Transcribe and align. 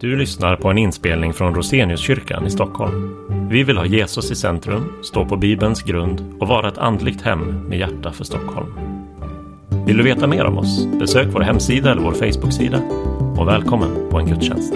Du 0.00 0.16
lyssnar 0.16 0.56
på 0.56 0.68
en 0.68 0.78
inspelning 0.78 1.32
från 1.34 1.54
Roseniuskyrkan 1.54 2.46
i 2.46 2.50
Stockholm. 2.50 3.14
Vi 3.50 3.62
vill 3.62 3.76
ha 3.78 3.86
Jesus 3.86 4.30
i 4.30 4.36
centrum, 4.36 4.92
stå 5.04 5.24
på 5.24 5.36
Bibelns 5.36 5.82
grund 5.82 6.34
och 6.40 6.48
vara 6.48 6.68
ett 6.68 6.78
andligt 6.78 7.22
hem 7.22 7.68
med 7.68 7.78
hjärta 7.78 8.12
för 8.12 8.24
Stockholm. 8.24 8.72
Vill 9.86 9.96
du 9.96 10.02
veta 10.02 10.26
mer 10.26 10.44
om 10.44 10.58
oss? 10.58 10.86
Besök 10.86 11.28
vår 11.32 11.40
hemsida 11.40 11.90
eller 11.92 12.02
vår 12.02 12.12
Facebooksida. 12.12 12.78
Och 13.38 13.48
välkommen 13.48 14.10
på 14.10 14.18
en 14.18 14.26
gudstjänst. 14.26 14.74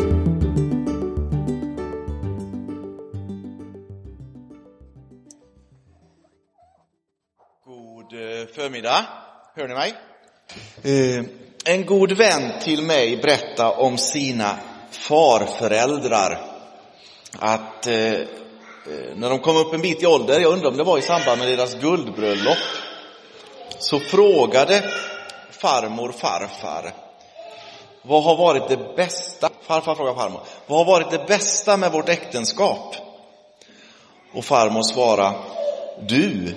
God 7.65 8.13
eh, 8.13 8.47
förmiddag. 8.55 9.07
Hör 9.57 9.69
ni 9.69 9.75
mig? 9.75 9.95
Eh, 10.83 11.25
En 11.65 11.87
god 11.87 12.13
vän 12.13 12.53
till 12.65 12.83
mig 12.83 13.17
berättade 13.17 13.71
om 13.71 13.99
sina 13.99 14.57
farföräldrar. 15.09 16.39
Att 17.39 17.87
eh, 17.87 17.95
eh, 17.95 18.25
när 19.15 19.31
de 19.31 19.39
kom 19.39 19.57
upp 19.57 19.75
en 19.75 19.81
bit 19.81 20.03
i 20.03 20.07
ålder, 20.07 20.41
jag 20.41 20.53
undrar 20.53 20.71
om 20.71 20.77
det 20.77 20.85
var 20.85 20.99
i 20.99 21.03
samband 21.03 21.39
med 21.39 21.49
deras 21.49 21.75
guldbröllop, 21.75 22.59
så 23.79 24.01
frågade 24.01 24.91
farmor 25.51 26.13
farfar, 26.13 26.95
vad 28.03 28.23
har 28.23 28.37
varit 28.37 28.69
det 28.69 28.97
bästa, 28.97 29.51
farfar 29.63 29.95
frågar 29.95 30.15
farmor, 30.15 30.41
vad 30.67 30.79
har 30.79 30.85
varit 30.85 31.11
det 31.11 31.27
bästa 31.27 31.77
med 31.77 31.93
vårt 31.93 32.09
äktenskap? 32.09 32.97
Och 34.35 34.45
farmor 34.45 34.83
svarade, 34.83 35.35
du. 36.01 36.55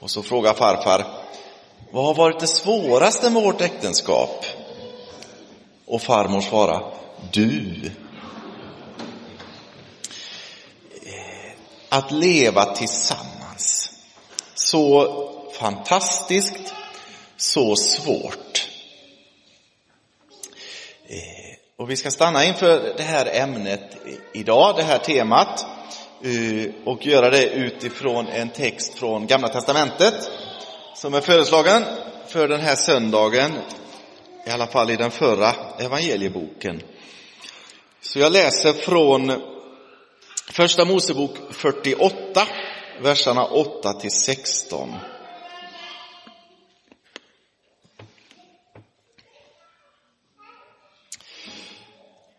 Och 0.00 0.10
så 0.10 0.22
frågar 0.22 0.54
farfar, 0.54 1.04
vad 1.90 2.04
har 2.04 2.14
varit 2.14 2.40
det 2.40 2.46
svåraste 2.46 3.30
med 3.30 3.42
vårt 3.42 3.60
äktenskap? 3.60 4.44
Och 5.86 6.02
farmor 6.02 6.40
svarade 6.40 6.84
du. 7.32 7.90
Eh, 11.02 11.52
att 11.88 12.12
leva 12.12 12.64
tillsammans. 12.64 13.90
Så 14.54 15.12
fantastiskt, 15.58 16.74
så 17.36 17.76
svårt. 17.76 18.68
Eh, 21.08 21.56
och 21.78 21.90
vi 21.90 21.96
ska 21.96 22.10
stanna 22.10 22.44
inför 22.44 22.94
det 22.96 23.02
här 23.02 23.26
ämnet 23.32 23.96
idag, 24.32 24.76
det 24.76 24.82
här 24.82 24.98
temat, 24.98 25.66
eh, 26.22 26.72
och 26.84 27.06
göra 27.06 27.30
det 27.30 27.44
utifrån 27.44 28.28
en 28.28 28.48
text 28.48 28.94
från 28.94 29.26
Gamla 29.26 29.48
Testamentet 29.48 30.30
som 30.94 31.14
är 31.14 31.20
föreslagen 31.20 31.84
för 32.26 32.48
den 32.48 32.60
här 32.60 32.76
söndagen, 32.76 33.52
i 34.46 34.50
alla 34.50 34.66
fall 34.66 34.90
i 34.90 34.96
den 34.96 35.10
förra 35.10 35.54
evangelieboken. 35.78 36.82
Så 38.00 38.18
jag 38.18 38.32
läser 38.32 38.72
från 38.72 39.32
Första 40.50 40.84
Mosebok 40.84 41.36
48, 41.50 42.46
verserna 43.02 43.44
8 43.44 43.92
till 43.92 44.10
16. 44.10 44.94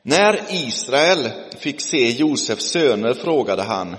När 0.02 0.42
Israel 0.50 1.32
fick 1.60 1.82
se 1.82 2.10
Josefs 2.10 2.66
söner 2.66 3.14
frågade 3.14 3.64
han, 3.64 3.96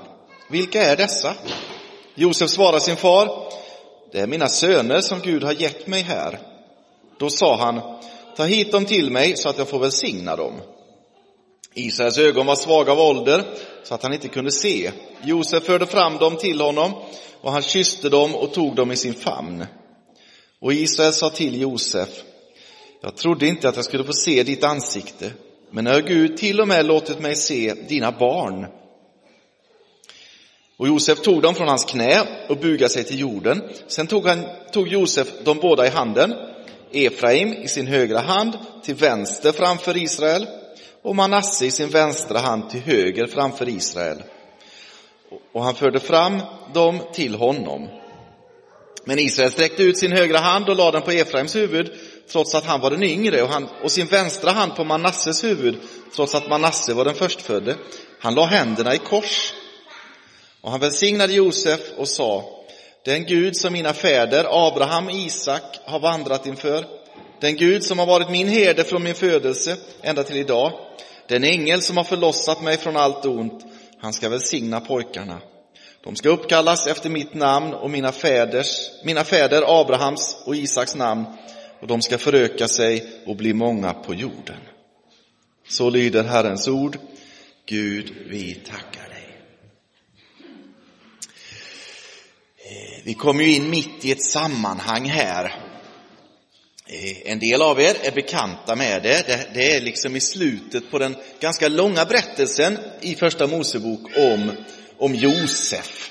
vilka 0.51 0.83
är 0.83 0.97
dessa? 0.97 1.35
Josef 2.15 2.51
svarade 2.51 2.81
sin 2.81 2.97
far, 2.97 3.53
det 4.13 4.21
är 4.21 4.27
mina 4.27 4.49
söner 4.49 5.01
som 5.01 5.21
Gud 5.21 5.45
har 5.45 5.53
gett 5.53 5.87
mig 5.87 6.03
här. 6.03 6.58
Då 7.19 7.31
sa 7.31 7.57
han, 7.57 7.81
ta 8.37 8.45
hit 8.45 8.73
dem 8.73 8.85
till 8.85 9.11
mig 9.11 9.37
så 9.37 9.49
att 9.49 9.59
jag 9.59 9.69
får 9.69 9.79
välsigna 9.79 10.37
dem. 10.37 10.53
Israels 11.75 12.19
ögon 12.19 12.47
var 12.47 12.57
svaga 12.57 12.93
av 12.93 13.01
ålder 13.01 13.45
så 13.85 13.95
att 13.95 14.03
han 14.03 14.13
inte 14.13 14.29
kunde 14.29 14.51
se. 14.51 14.91
Josef 15.23 15.65
förde 15.65 15.87
fram 15.87 16.17
dem 16.17 16.37
till 16.37 16.61
honom 16.61 16.93
och 17.41 17.53
han 17.53 17.63
kysste 17.63 18.09
dem 18.09 18.35
och 18.35 18.53
tog 18.53 18.75
dem 18.75 18.93
i 18.93 18.97
sin 18.97 19.15
famn. 19.15 19.67
Och 20.61 20.73
Israel 20.73 21.13
sa 21.13 21.31
till 21.31 21.61
Josef, 21.61 22.09
jag 23.03 23.17
trodde 23.17 23.47
inte 23.47 23.69
att 23.69 23.77
jag 23.77 23.85
skulle 23.85 24.05
få 24.05 24.13
se 24.13 24.43
ditt 24.43 24.65
ansikte, 24.65 25.33
men 25.71 25.85
nu 25.85 25.91
har 25.91 26.01
Gud 26.01 26.37
till 26.37 26.61
och 26.61 26.69
med 26.69 26.87
låtit 26.87 27.21
mig 27.21 27.37
se 27.37 27.75
dina 27.89 28.13
barn. 28.13 28.67
Och 30.77 30.89
Josef 30.89 31.21
tog 31.21 31.43
dem 31.43 31.55
från 31.55 31.69
hans 31.69 31.85
knä 31.85 32.23
och 32.49 32.57
bugade 32.57 32.93
sig 32.93 33.05
till 33.05 33.21
jorden. 33.21 33.63
Sen 33.87 34.07
tog, 34.07 34.27
han, 34.27 34.45
tog 34.73 34.89
Josef 34.89 35.29
dem 35.45 35.59
båda 35.63 35.87
i 35.87 35.91
handen, 35.91 36.35
Efraim 36.93 37.53
i 37.53 37.69
sin 37.69 37.87
högra 37.87 38.19
hand 38.19 38.59
till 38.85 38.95
vänster 38.95 39.53
framför 39.53 39.97
Israel 39.97 40.47
och 41.03 41.17
Manasse 41.17 41.67
i 41.67 41.71
sin 41.71 41.89
vänstra 41.89 42.39
hand 42.39 42.71
till 42.71 42.81
höger 42.81 43.27
framför 43.27 43.69
Israel. 43.69 44.23
Och 45.53 45.65
han 45.65 45.75
förde 45.75 46.01
fram 46.01 46.41
dem 46.75 47.01
till 47.13 47.35
honom. 47.35 47.89
Men 49.05 49.19
Israel 49.19 49.53
sträckte 49.53 49.83
ut 49.83 49.99
sin 49.99 50.13
högra 50.13 50.39
hand 50.39 50.69
och 50.69 50.77
lade 50.77 50.93
den 50.93 51.03
på 51.03 51.11
Efraims 51.11 51.57
huvud, 51.57 51.91
trots 52.33 52.55
att 52.55 52.65
han 52.65 52.81
var 52.81 52.91
den 52.91 53.03
yngre, 53.03 53.43
och, 53.43 53.49
han, 53.49 53.69
och 53.83 53.91
sin 53.91 54.07
vänstra 54.07 54.51
hand 54.51 54.77
på 54.77 54.85
Manasses 54.85 55.45
huvud, 55.45 55.77
trots 56.15 56.35
att 56.35 56.49
Manasse 56.49 56.95
var 56.95 57.05
den 57.05 57.15
förstfödde. 57.15 57.77
Han 58.21 58.35
la 58.35 58.47
händerna 58.47 58.95
i 58.95 58.99
kors. 58.99 59.53
Och 60.61 60.71
han 60.71 60.81
välsignade 60.81 61.33
Josef 61.33 61.81
och 61.97 62.09
sa, 62.09 62.58
den 63.05 63.25
Gud 63.25 63.57
som 63.57 63.73
mina 63.73 63.93
fäder, 63.93 64.67
Abraham 64.69 65.07
och 65.07 65.13
Isak, 65.13 65.63
har 65.85 66.01
vandrat 66.01 66.47
inför, 66.47 66.85
den 67.41 67.57
Gud 67.57 67.85
som 67.85 67.99
har 67.99 68.07
varit 68.07 68.31
min 68.31 68.49
herde 68.49 68.85
från 68.85 69.03
min 69.03 69.15
födelse 69.15 69.77
ända 70.03 70.25
till 70.25 70.37
idag, 70.37 70.73
den 71.29 71.45
ängel 71.45 71.83
som 71.83 71.97
har 71.97 72.05
förlossat 72.05 72.63
mig 72.63 72.77
från 72.77 72.97
allt 72.97 73.27
ont, 73.27 73.65
han 74.01 74.13
ska 74.13 74.29
välsigna 74.29 74.81
pojkarna. 74.81 75.41
De 76.05 76.17
ska 76.17 76.29
uppkallas 76.29 76.87
efter 76.87 77.11
mitt 77.11 77.35
namn 77.35 77.75
och 77.75 77.91
mina 77.91 78.13
fäders, 78.13 78.91
mina 79.05 79.25
fäder 79.25 79.81
Abrahams 79.81 80.37
och 80.45 80.57
Isaks 80.57 80.95
namn, 80.95 81.25
och 81.81 81.87
de 81.87 82.03
ska 82.03 82.19
föröka 82.19 82.69
sig 82.69 83.07
och 83.27 83.37
bli 83.37 83.53
många 83.55 83.93
på 83.93 84.15
jorden. 84.15 84.61
Så 85.69 85.91
lyder 85.91 86.25
Herrens 86.25 86.69
ord. 86.69 86.99
Gud, 87.67 88.15
vi 88.27 88.55
tackar 88.55 89.09
dig. 89.09 89.19
Vi 93.09 93.15
kommer 93.15 93.45
ju 93.45 93.55
in 93.55 93.71
mitt 93.71 94.05
i 94.05 94.13
ett 94.13 94.23
sammanhang 94.23 95.05
här. 95.05 95.45
Eh, 96.87 97.33
en 97.33 97.39
del 97.39 97.63
av 97.63 97.81
er 97.81 97.97
är 98.03 98.13
bekanta 98.13 98.77
med 98.77 99.03
det. 99.03 99.49
Det 99.55 99.73
är 99.73 99.81
liksom 99.81 100.17
i 100.17 100.21
slutet 100.21 100.91
på 100.91 100.99
den 100.99 101.17
ganska 101.41 101.69
långa 101.69 102.05
berättelsen 102.05 102.79
i 103.01 103.15
Första 103.15 103.47
Mosebok 103.47 104.01
om, 104.17 104.53
om 104.99 105.15
Josef. 105.15 106.11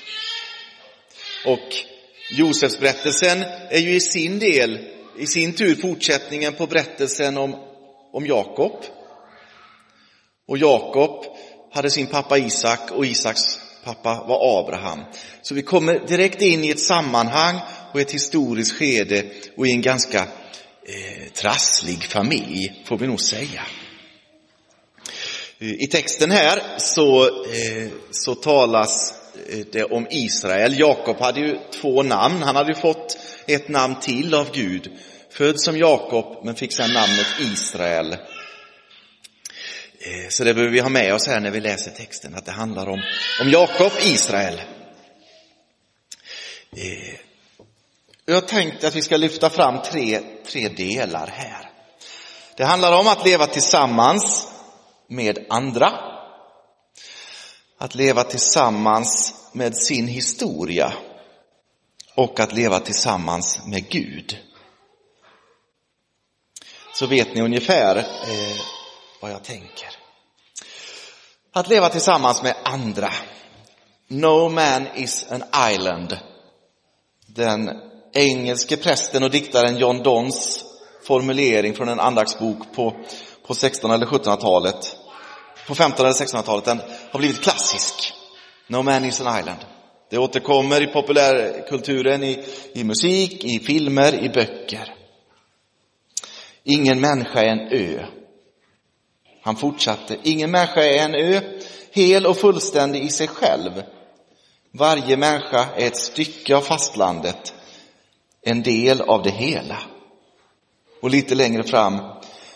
Och 1.46 1.74
Josefsberättelsen 2.30 3.42
är 3.70 3.78
ju 3.78 3.94
i 3.94 4.00
sin 4.00 4.38
del, 4.38 4.78
i 5.18 5.26
sin 5.26 5.52
tur 5.52 5.74
fortsättningen 5.74 6.52
på 6.52 6.66
berättelsen 6.66 7.36
om, 7.36 7.54
om 8.12 8.26
Jakob. 8.26 8.84
Och 10.48 10.58
Jakob 10.58 11.24
hade 11.72 11.90
sin 11.90 12.06
pappa 12.06 12.38
Isak 12.38 12.90
och 12.90 13.06
Isaks 13.06 13.67
pappa 13.84 14.24
var 14.28 14.60
Abraham. 14.60 15.00
Så 15.42 15.54
vi 15.54 15.62
kommer 15.62 16.06
direkt 16.06 16.42
in 16.42 16.64
i 16.64 16.70
ett 16.70 16.80
sammanhang 16.80 17.60
och 17.92 18.00
ett 18.00 18.10
historiskt 18.10 18.72
skede 18.72 19.24
och 19.56 19.66
i 19.66 19.70
en 19.70 19.82
ganska 19.82 20.18
eh, 20.18 21.32
trasslig 21.34 22.04
familj, 22.04 22.82
får 22.86 22.98
vi 22.98 23.06
nog 23.06 23.20
säga. 23.20 23.62
Eh, 25.58 25.82
I 25.82 25.86
texten 25.86 26.30
här 26.30 26.62
så, 26.78 27.24
eh, 27.26 27.88
så 28.10 28.34
talas 28.34 29.14
eh, 29.48 29.58
det 29.72 29.84
om 29.84 30.06
Israel. 30.10 30.78
Jakob 30.78 31.20
hade 31.20 31.40
ju 31.40 31.58
två 31.80 32.02
namn. 32.02 32.42
Han 32.42 32.56
hade 32.56 32.72
ju 32.72 32.80
fått 32.80 33.18
ett 33.46 33.68
namn 33.68 34.00
till 34.00 34.34
av 34.34 34.52
Gud. 34.52 34.90
Född 35.30 35.60
som 35.60 35.78
Jakob 35.78 36.44
men 36.44 36.54
fick 36.54 36.72
sedan 36.72 36.92
namnet 36.92 37.26
Israel. 37.40 38.16
Eh, 40.08 40.28
så 40.28 40.44
det 40.44 40.54
behöver 40.54 40.72
vi 40.72 40.80
ha 40.80 40.88
med 40.88 41.14
oss 41.14 41.26
här 41.26 41.40
när 41.40 41.50
vi 41.50 41.60
läser 41.60 41.90
texten, 41.90 42.34
att 42.34 42.44
det 42.44 42.52
handlar 42.52 42.88
om, 42.88 43.02
om 43.40 43.50
Jakob, 43.50 43.92
Israel. 44.02 44.60
Eh, 46.76 47.20
jag 48.24 48.48
tänkte 48.48 48.88
att 48.88 48.94
vi 48.94 49.02
ska 49.02 49.16
lyfta 49.16 49.50
fram 49.50 49.82
tre, 49.82 50.20
tre 50.46 50.68
delar 50.68 51.26
här. 51.26 51.70
Det 52.56 52.64
handlar 52.64 52.92
om 52.92 53.06
att 53.06 53.24
leva 53.24 53.46
tillsammans 53.46 54.48
med 55.08 55.46
andra. 55.48 55.92
Att 57.78 57.94
leva 57.94 58.24
tillsammans 58.24 59.34
med 59.52 59.76
sin 59.76 60.08
historia. 60.08 60.92
Och 62.14 62.40
att 62.40 62.52
leva 62.52 62.80
tillsammans 62.80 63.60
med 63.66 63.88
Gud. 63.88 64.38
Så 66.94 67.06
vet 67.06 67.34
ni 67.34 67.40
ungefär 67.40 67.96
eh, 67.96 68.77
vad 69.20 69.30
jag 69.30 69.44
tänker. 69.44 69.88
Att 71.52 71.68
leva 71.68 71.88
tillsammans 71.88 72.42
med 72.42 72.54
andra. 72.64 73.12
No 74.08 74.48
man 74.48 74.86
is 74.94 75.26
an 75.30 75.72
island. 75.72 76.18
Den 77.26 77.70
engelske 78.12 78.76
prästen 78.76 79.22
och 79.22 79.30
diktaren 79.30 79.78
John 79.78 80.02
Donnes 80.02 80.64
formulering 81.02 81.74
från 81.74 81.88
en 81.88 82.00
andaktsbok 82.00 82.72
på, 82.74 82.96
på 83.46 83.54
16 83.54 83.90
eller 83.90 84.06
1700-talet. 84.06 84.96
På 85.66 85.74
15 85.74 86.06
eller 86.06 86.14
1600-talet. 86.14 86.64
Den 86.64 86.80
har 87.10 87.18
blivit 87.18 87.42
klassisk. 87.42 88.12
No 88.66 88.82
man 88.82 89.04
is 89.04 89.20
an 89.20 89.38
island. 89.40 89.60
Det 90.10 90.18
återkommer 90.18 90.82
i 90.82 90.86
populärkulturen, 90.86 92.24
i, 92.24 92.44
i 92.74 92.84
musik, 92.84 93.44
i 93.44 93.58
filmer, 93.58 94.24
i 94.24 94.28
böcker. 94.28 94.94
Ingen 96.64 97.00
människa 97.00 97.40
är 97.40 97.48
en 97.48 97.68
ö. 97.72 98.17
Han 99.48 99.56
fortsatte, 99.56 100.16
ingen 100.22 100.50
människa 100.50 100.82
är 100.82 101.04
en 101.04 101.14
ö, 101.14 101.40
hel 101.90 102.26
och 102.26 102.36
fullständig 102.36 103.02
i 103.02 103.08
sig 103.08 103.28
själv. 103.28 103.82
Varje 104.70 105.16
människa 105.16 105.66
är 105.76 105.86
ett 105.86 105.96
stycke 105.96 106.56
av 106.56 106.60
fastlandet, 106.60 107.54
en 108.42 108.62
del 108.62 109.00
av 109.00 109.22
det 109.22 109.30
hela. 109.30 109.78
Och 111.02 111.10
lite 111.10 111.34
längre 111.34 111.62
fram, 111.62 111.98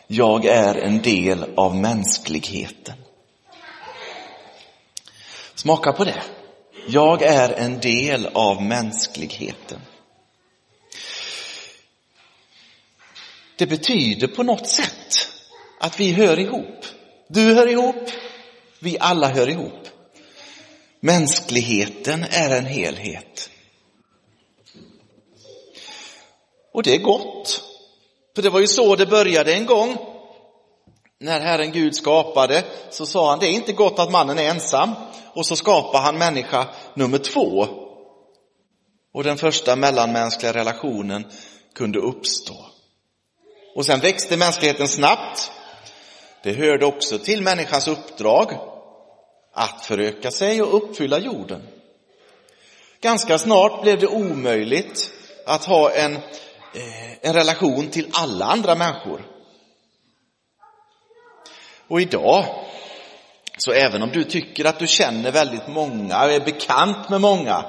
jag 0.07 0.45
är 0.45 0.75
en 0.75 1.03
del 1.03 1.45
av 1.57 1.77
mänskligheten. 1.77 2.95
Smaka 5.55 5.93
på 5.93 6.05
det. 6.05 6.23
Jag 6.89 7.23
är 7.23 7.53
en 7.53 7.81
del 7.81 8.27
av 8.35 8.63
mänskligheten. 8.63 9.81
Det 13.57 13.67
betyder 13.67 14.27
på 14.29 14.43
något 14.43 14.69
sätt 14.69 15.32
att 15.83 16.01
vi 16.01 16.13
hör 16.13 16.39
ihop. 16.39 16.85
Du 17.29 17.55
hör 17.55 17.67
ihop, 17.67 18.11
vi 18.79 18.97
alla 19.01 19.29
hör 19.29 19.49
ihop. 19.49 19.89
Mänskligheten 21.01 22.25
är 22.31 22.51
en 22.51 22.67
helhet. 22.67 23.51
Och 26.73 26.83
det 26.83 26.95
är 26.95 26.99
gott. 26.99 27.63
För 28.35 28.43
det 28.43 28.51
var 28.51 28.61
ju 28.61 28.67
så 28.67 28.97
det 28.97 29.07
började 29.07 29.55
en 29.55 29.67
gång. 29.67 29.97
När 31.21 31.41
Herren 31.41 31.73
Gud 31.73 31.97
skapade 31.97 32.65
så 32.91 33.07
sa 33.07 33.31
han, 33.31 33.39
det 33.39 33.47
är 33.47 33.53
inte 33.53 33.73
gott 33.73 33.99
att 33.99 34.11
mannen 34.11 34.39
är 34.39 34.51
ensam. 34.51 34.91
Och 35.35 35.47
så 35.47 35.57
skapar 35.57 36.01
han 36.01 36.19
människa 36.19 36.69
nummer 36.95 37.19
två. 37.19 37.67
Och 39.15 39.25
den 39.25 39.39
första 39.39 39.77
mellanmänskliga 39.77 40.53
relationen 40.53 41.27
kunde 41.75 41.99
uppstå. 41.99 42.57
Och 43.77 43.87
sen 43.87 44.01
växte 44.01 44.37
mänskligheten 44.37 44.89
snabbt. 44.89 45.53
Det 46.43 46.53
hörde 46.53 46.87
också 46.87 47.19
till 47.19 47.43
människans 47.43 47.89
uppdrag 47.89 48.53
att 49.53 49.85
föröka 49.85 50.31
sig 50.31 50.63
och 50.63 50.77
uppfylla 50.77 51.19
jorden. 51.19 51.63
Ganska 53.01 53.39
snart 53.39 53.83
blev 53.83 53.99
det 53.99 54.07
omöjligt 54.07 55.11
att 55.47 55.65
ha 55.65 55.91
en, 55.91 56.15
eh, 56.15 57.13
en 57.21 57.35
relation 57.35 57.89
till 57.89 58.11
alla 58.13 58.45
andra 58.45 58.75
människor. 58.75 59.27
Och 61.89 62.01
idag, 62.01 62.45
så 63.59 63.73
även 63.73 64.03
om 64.03 64.11
du 64.11 64.25
tycker 64.25 64.65
att 64.65 64.79
du 64.79 64.87
känner 64.87 65.33
väldigt 65.33 65.69
många 65.69 66.25
och 66.25 66.33
är 66.33 66.41
bekant 66.41 67.09
med 67.09 67.21
många, 67.21 67.65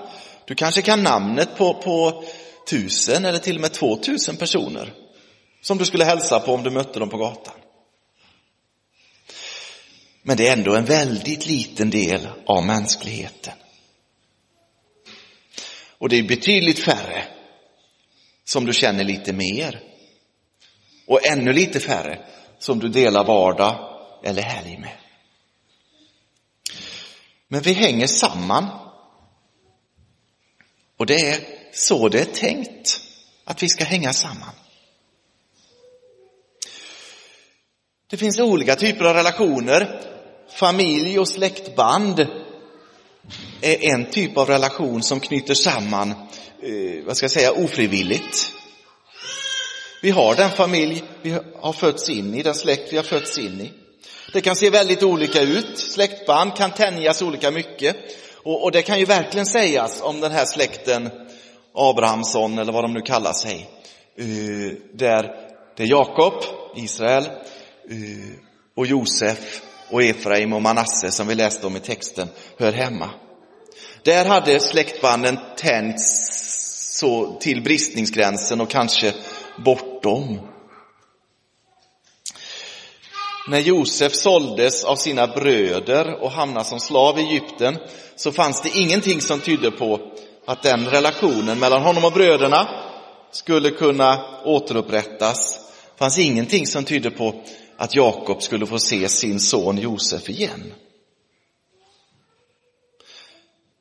du 0.46 0.56
kanske 0.56 0.82
kan 0.82 1.04
namnet 1.04 1.58
på, 1.58 1.74
på 1.74 2.24
tusen 2.70 3.26
eller 3.26 3.40
till 3.40 3.56
och 3.56 3.62
med 3.62 3.74
två 3.74 3.96
tusen 3.96 4.38
personer 4.38 4.94
som 5.62 5.78
du 5.78 5.86
skulle 5.86 6.06
hälsa 6.06 6.40
på 6.40 6.54
om 6.54 6.64
du 6.64 6.70
mötte 6.70 7.00
dem 7.00 7.10
på 7.10 7.18
gatan. 7.18 7.63
Men 10.24 10.38
det 10.38 10.48
är 10.48 10.54
ändå 10.54 10.76
en 10.76 10.86
väldigt 10.86 11.46
liten 11.46 11.90
del 11.90 12.28
av 12.46 12.66
mänskligheten. 12.66 13.54
Och 15.98 16.10
det 16.10 16.18
är 16.20 16.24
betydligt 16.24 16.80
färre 16.80 17.26
som 18.44 18.66
du 18.66 18.74
känner 18.74 19.04
lite 19.04 19.34
mer. 19.34 19.84
Och 21.08 21.26
ännu 21.26 21.54
lite 21.54 21.80
färre 21.80 22.26
som 22.60 22.80
du 22.80 22.90
delar 22.90 23.24
vardag 23.24 24.00
eller 24.24 24.42
helg 24.42 24.78
med. 24.78 24.98
Men 27.48 27.62
vi 27.62 27.74
hänger 27.74 28.08
samman. 28.08 28.68
Och 30.98 31.06
det 31.06 31.30
är 31.30 31.40
så 31.74 32.10
det 32.10 32.20
är 32.20 32.26
tänkt 32.26 33.02
att 33.44 33.64
vi 33.64 33.70
ska 33.70 33.84
hänga 33.84 34.14
samman. 34.14 34.56
Det 38.08 38.18
finns 38.18 38.40
olika 38.40 38.76
typer 38.76 39.06
av 39.06 39.16
relationer. 39.16 40.13
Familj 40.56 41.20
och 41.20 41.28
släktband 41.28 42.28
är 43.62 43.94
en 43.94 44.06
typ 44.06 44.38
av 44.38 44.48
relation 44.48 45.04
som 45.04 45.20
knyter 45.20 45.54
samman, 45.54 46.12
eh, 46.12 47.06
vad 47.06 47.18
ska 47.18 47.24
jag 47.24 47.32
säga, 47.32 47.52
ofrivilligt. 47.52 48.52
Vi 50.02 50.10
har 50.10 50.36
den 50.36 50.52
familj 50.52 51.04
vi 51.22 51.38
har 51.60 51.74
fötts 51.74 52.10
in 52.10 52.34
i, 52.34 52.44
den 52.44 52.56
släkt 52.56 52.94
vi 52.94 52.98
har 52.98 53.04
fötts 53.04 53.38
in 53.38 53.62
i. 53.62 53.72
Det 54.34 54.42
kan 54.42 54.56
se 54.56 54.70
väldigt 54.70 55.04
olika 55.04 55.42
ut. 55.42 55.78
Släktband 55.78 56.56
kan 56.56 56.72
tänjas 56.72 57.22
olika 57.22 57.52
mycket. 57.52 57.96
Och, 58.44 58.64
och 58.64 58.72
det 58.72 58.82
kan 58.82 59.00
ju 59.00 59.06
verkligen 59.06 59.46
sägas 59.46 60.02
om 60.02 60.22
den 60.22 60.32
här 60.32 60.46
släkten 60.46 61.10
Abrahamsson 61.74 62.60
eller 62.60 62.74
vad 62.74 62.84
de 62.84 62.94
nu 62.94 63.02
kallar 63.02 63.34
sig. 63.34 63.70
Uh, 64.20 64.74
där 64.94 65.36
det 65.78 65.84
är 65.84 65.88
Jakob, 65.88 66.34
Israel, 66.76 67.24
uh, 67.92 68.36
och 68.76 68.86
Josef 68.86 69.62
och 69.94 70.04
Efraim 70.04 70.54
och 70.54 70.62
Manasse 70.62 71.12
som 71.12 71.28
vi 71.28 71.36
läste 71.36 71.68
om 71.68 71.76
i 71.76 71.80
texten 71.80 72.28
hör 72.58 72.72
hemma. 72.72 73.10
Där 74.04 74.26
hade 74.26 74.60
släktbanden 74.60 75.40
tänts 75.58 76.34
så 77.00 77.38
till 77.40 77.62
bristningsgränsen 77.62 78.62
och 78.62 78.70
kanske 78.70 79.14
bortom. 79.66 80.40
När 83.48 83.60
Josef 83.60 84.14
såldes 84.14 84.84
av 84.84 84.96
sina 84.96 85.28
bröder 85.28 86.24
och 86.24 86.32
hamnade 86.32 86.66
som 86.66 86.80
slav 86.80 87.20
i 87.20 87.22
Egypten 87.22 87.78
så 88.16 88.32
fanns 88.32 88.62
det 88.62 88.78
ingenting 88.78 89.22
som 89.22 89.40
tydde 89.40 89.72
på 89.72 90.00
att 90.46 90.64
den 90.64 90.88
relationen 90.88 91.60
mellan 91.60 91.82
honom 91.82 92.06
och 92.06 92.14
bröderna 92.14 92.68
skulle 93.32 93.70
kunna 93.70 94.26
återupprättas. 94.46 95.60
Det 95.94 96.00
fanns 96.00 96.18
ingenting 96.18 96.68
som 96.68 96.84
tydde 96.84 97.12
på 97.12 97.44
att 97.78 97.96
Jakob 97.96 98.42
skulle 98.42 98.66
få 98.66 98.80
se 98.80 99.10
sin 99.10 99.40
son 99.40 99.78
Josef 99.78 100.30
igen. 100.30 100.74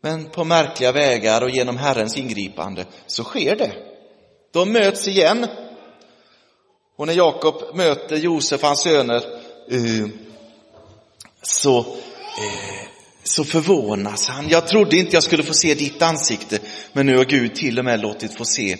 Men 0.02 0.30
på 0.30 0.44
märkliga 0.44 0.92
vägar 0.92 1.42
och 1.42 1.50
genom 1.50 1.76
Herrens 1.76 2.16
ingripande 2.16 2.86
så 3.06 3.24
sker 3.24 3.56
det. 3.56 3.72
De 4.52 4.72
möts 4.72 5.08
igen. 5.08 5.46
Och 6.96 7.06
när 7.06 7.14
Jakob 7.14 7.76
möter 7.76 8.16
Josef, 8.16 8.62
hans 8.62 8.80
söner, 8.82 9.22
eh, 9.70 10.08
så, 11.42 11.78
eh, 11.78 12.88
så 13.22 13.44
förvånas 13.44 14.28
han. 14.28 14.48
Jag 14.48 14.68
trodde 14.68 14.96
inte 14.96 15.16
jag 15.16 15.22
skulle 15.22 15.42
få 15.42 15.54
se 15.54 15.74
ditt 15.74 16.02
ansikte, 16.02 16.58
men 16.92 17.06
nu 17.06 17.16
har 17.16 17.24
Gud 17.24 17.54
till 17.54 17.78
och 17.78 17.84
med 17.84 18.00
låtit 18.00 18.34
få 18.34 18.44
se 18.44 18.76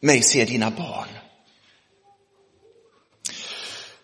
mig 0.00 0.22
se 0.22 0.44
dina 0.44 0.70
barn. 0.70 1.17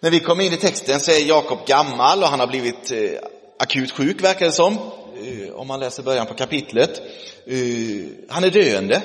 När 0.05 0.11
vi 0.11 0.21
kommer 0.21 0.45
in 0.45 0.53
i 0.53 0.57
texten 0.57 1.01
så 1.01 1.11
är 1.11 1.29
Jakob 1.29 1.67
gammal 1.67 2.23
och 2.23 2.29
han 2.29 2.41
har 2.41 2.47
blivit 2.47 2.91
eh, 2.91 2.99
akut 3.59 3.91
sjuk 3.93 4.23
verkar 4.23 4.47
det 4.47 4.53
som. 4.53 4.73
Eh, 4.73 5.55
om 5.55 5.67
man 5.67 5.81
läser 5.81 6.03
början 6.03 6.27
på 6.27 6.35
kapitlet. 6.35 7.03
Eh, 7.47 7.57
han 8.29 8.45
är 8.45 8.51
döende. 8.51 9.03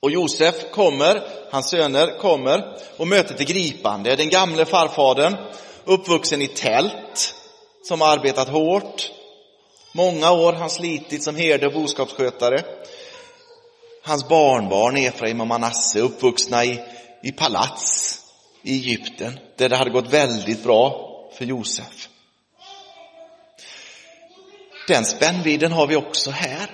Och 0.00 0.10
Josef 0.10 0.54
kommer, 0.72 1.22
hans 1.50 1.70
söner 1.70 2.18
kommer 2.18 2.76
och 2.96 3.08
mötet 3.08 3.40
är 3.40 3.44
gripande. 3.44 4.16
Den 4.16 4.28
gamle 4.28 4.64
farfadern, 4.64 5.36
uppvuxen 5.84 6.42
i 6.42 6.48
tält, 6.48 7.34
som 7.88 8.00
har 8.00 8.08
arbetat 8.08 8.48
hårt. 8.48 9.10
Många 9.92 10.32
år 10.32 10.52
har 10.52 10.60
han 10.60 10.70
slitit 10.70 11.22
som 11.22 11.36
herde 11.36 11.66
och 11.66 11.72
boskapsskötare. 11.72 12.62
Hans 14.02 14.28
barnbarn 14.28 14.96
Efraim 14.96 15.40
och 15.40 15.46
Manasse 15.46 16.00
uppvuxna 16.00 16.64
i, 16.64 16.80
i 17.22 17.32
palats 17.32 18.23
i 18.64 18.74
Egypten 18.74 19.38
där 19.56 19.68
det 19.68 19.76
hade 19.76 19.90
gått 19.90 20.12
väldigt 20.12 20.62
bra 20.62 21.10
för 21.32 21.44
Josef. 21.44 22.08
Den 24.88 25.04
spännvidden 25.04 25.72
har 25.72 25.86
vi 25.86 25.96
också 25.96 26.30
här. 26.30 26.70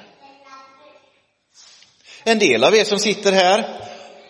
En 2.24 2.38
del 2.38 2.64
av 2.64 2.74
er 2.74 2.84
som 2.84 2.98
sitter 2.98 3.32
här 3.32 3.80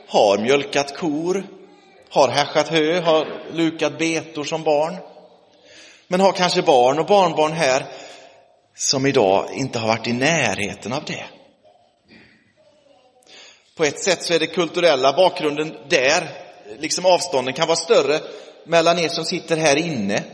har 0.08 0.38
mjölkat 0.38 0.96
kor, 0.96 1.46
har 2.10 2.28
häschat 2.28 2.68
hö, 2.68 3.00
har 3.00 3.52
lukat 3.52 3.98
betor 3.98 4.44
som 4.44 4.62
barn. 4.62 4.96
Men 6.08 6.20
har 6.20 6.32
kanske 6.32 6.62
barn 6.62 6.98
och 6.98 7.06
barnbarn 7.06 7.52
här 7.52 7.86
som 8.74 9.06
idag 9.06 9.50
inte 9.52 9.78
har 9.78 9.88
varit 9.88 10.06
i 10.06 10.12
närheten 10.12 10.92
av 10.92 11.04
det. 11.04 11.24
På 13.76 13.84
ett 13.84 13.98
sätt 13.98 14.22
så 14.22 14.34
är 14.34 14.38
det 14.38 14.46
kulturella 14.46 15.12
bakgrunden 15.12 15.76
där 15.88 16.49
liksom 16.78 17.06
avstånden 17.06 17.54
kan 17.54 17.66
vara 17.66 17.76
större 17.76 18.20
mellan 18.64 18.98
er 18.98 19.08
som 19.08 19.24
sitter 19.24 19.56
här 19.56 19.76
inne 19.76 20.24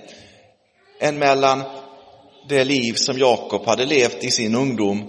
än 1.01 1.19
mellan 1.19 1.63
det 2.49 2.65
liv 2.65 2.95
som 2.95 3.19
Jakob 3.19 3.67
hade 3.67 3.85
levt 3.85 4.25
i 4.25 4.31
sin 4.31 4.55
ungdom 4.55 5.09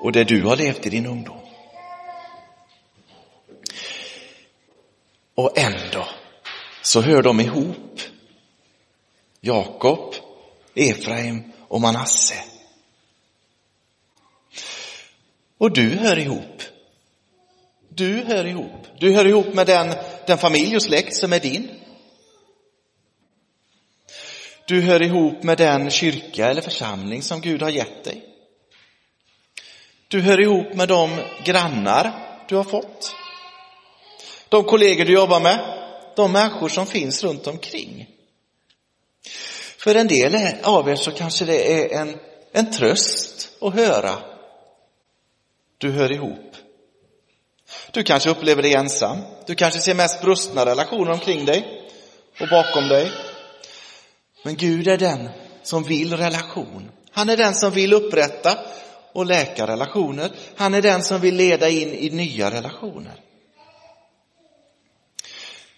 och 0.00 0.12
det 0.12 0.24
du 0.24 0.42
har 0.42 0.56
levt 0.56 0.86
i 0.86 0.90
din 0.90 1.06
ungdom. 1.06 1.40
Och 5.34 5.58
ändå 5.58 6.08
så 6.82 7.00
hör 7.00 7.22
de 7.22 7.40
ihop. 7.40 8.00
Jakob, 9.40 10.14
Efraim 10.74 11.52
och 11.68 11.80
Manasse. 11.80 12.34
Och 15.58 15.72
du 15.72 15.96
hör 15.96 16.18
ihop. 16.18 16.62
Du 17.88 18.24
hör 18.24 18.44
ihop. 18.44 18.86
Du 18.98 19.12
hör 19.12 19.24
ihop 19.24 19.54
med 19.54 19.66
den, 19.66 19.94
den 20.30 20.38
familj 20.38 20.76
och 20.76 20.82
släkt 20.82 21.16
som 21.16 21.32
är 21.32 21.40
din. 21.40 21.70
Du 24.66 24.80
hör 24.80 25.02
ihop 25.02 25.42
med 25.42 25.58
den 25.58 25.90
kyrka 25.90 26.50
eller 26.50 26.62
församling 26.62 27.22
som 27.22 27.40
Gud 27.40 27.62
har 27.62 27.70
gett 27.70 28.04
dig. 28.04 28.24
Du 30.08 30.20
hör 30.20 30.40
ihop 30.40 30.74
med 30.74 30.88
de 30.88 31.20
grannar 31.44 32.12
du 32.48 32.56
har 32.56 32.64
fått. 32.64 33.14
De 34.48 34.64
kollegor 34.64 35.04
du 35.04 35.12
jobbar 35.12 35.40
med, 35.40 35.88
de 36.16 36.32
människor 36.32 36.68
som 36.68 36.86
finns 36.86 37.24
runt 37.24 37.46
omkring. 37.46 38.08
För 39.78 39.94
en 39.94 40.08
del 40.08 40.36
av 40.62 40.88
er 40.88 40.96
så 40.96 41.10
kanske 41.10 41.44
det 41.44 41.72
är 41.72 42.00
en, 42.00 42.18
en 42.52 42.72
tröst 42.72 43.52
att 43.60 43.74
höra. 43.74 44.18
Du 45.78 45.90
hör 45.90 46.12
ihop. 46.12 46.49
Du 47.92 48.02
kanske 48.02 48.30
upplever 48.30 48.62
dig 48.62 48.74
ensam. 48.74 49.18
Du 49.46 49.54
kanske 49.54 49.80
ser 49.80 49.94
mest 49.94 50.20
brustna 50.22 50.66
relationer 50.66 51.10
omkring 51.10 51.44
dig 51.44 51.64
och 52.40 52.48
bakom 52.48 52.88
dig. 52.88 53.10
Men 54.44 54.56
Gud 54.56 54.88
är 54.88 54.98
den 54.98 55.28
som 55.62 55.82
vill 55.82 56.16
relation. 56.16 56.90
Han 57.12 57.28
är 57.28 57.36
den 57.36 57.54
som 57.54 57.70
vill 57.70 57.92
upprätta 57.92 58.58
och 59.12 59.26
läka 59.26 59.66
relationer. 59.66 60.30
Han 60.56 60.74
är 60.74 60.82
den 60.82 61.02
som 61.02 61.20
vill 61.20 61.36
leda 61.36 61.68
in 61.68 61.94
i 61.94 62.10
nya 62.10 62.50
relationer. 62.50 63.20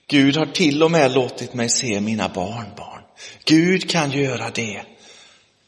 Gud 0.07 0.37
har 0.37 0.47
till 0.47 0.83
och 0.83 0.91
med 0.91 1.13
låtit 1.13 1.55
mig 1.55 1.69
se 1.69 2.01
mina 2.01 2.29
barnbarn. 2.29 3.03
Gud 3.45 3.91
kan 3.91 4.11
göra 4.11 4.51
det 4.51 4.83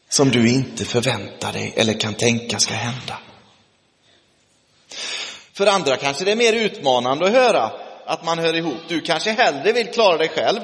som 0.08 0.30
du 0.30 0.48
inte 0.48 0.84
förväntar 0.84 1.52
dig 1.52 1.72
eller 1.76 2.00
kan 2.00 2.14
tänka 2.14 2.58
ska 2.58 2.74
hända. 2.74 3.18
För 5.54 5.66
andra 5.66 5.96
kanske 5.96 6.24
det 6.24 6.32
är 6.32 6.36
mer 6.36 6.52
utmanande 6.52 7.26
att 7.26 7.32
höra 7.32 7.70
att 8.06 8.24
man 8.24 8.38
hör 8.38 8.56
ihop. 8.56 8.78
Du 8.88 9.00
kanske 9.00 9.30
hellre 9.30 9.72
vill 9.72 9.86
klara 9.86 10.18
dig 10.18 10.28
själv. 10.28 10.60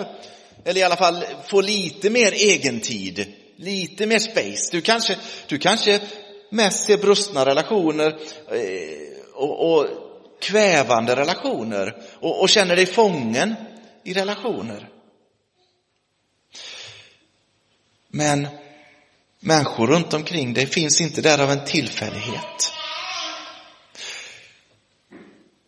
Eller 0.65 0.81
i 0.81 0.83
alla 0.83 0.97
fall 0.97 1.25
få 1.47 1.61
lite 1.61 2.11
mer 2.11 2.33
egentid, 2.35 3.35
lite 3.57 4.07
mer 4.07 4.19
space. 4.19 4.69
Du 4.73 4.81
kanske, 4.81 5.17
du 5.47 5.59
kanske 5.59 6.01
mest 6.51 6.87
ser 6.87 6.99
brustna 6.99 7.47
relationer 7.47 8.19
eh, 8.51 9.35
och, 9.35 9.73
och 9.73 9.87
kvävande 10.41 11.17
relationer 11.17 11.97
och, 12.21 12.41
och 12.41 12.49
känner 12.49 12.77
dig 12.77 12.87
fången 12.87 13.55
i 14.05 14.15
relationer. 14.15 14.89
Men 18.09 18.49
människor 19.41 19.87
runt 19.87 20.15
omkring 20.15 20.55
dig 20.55 20.67
finns 20.67 21.01
inte 21.01 21.21
där 21.21 21.43
av 21.43 21.51
en 21.51 21.65
tillfällighet. 21.65 22.80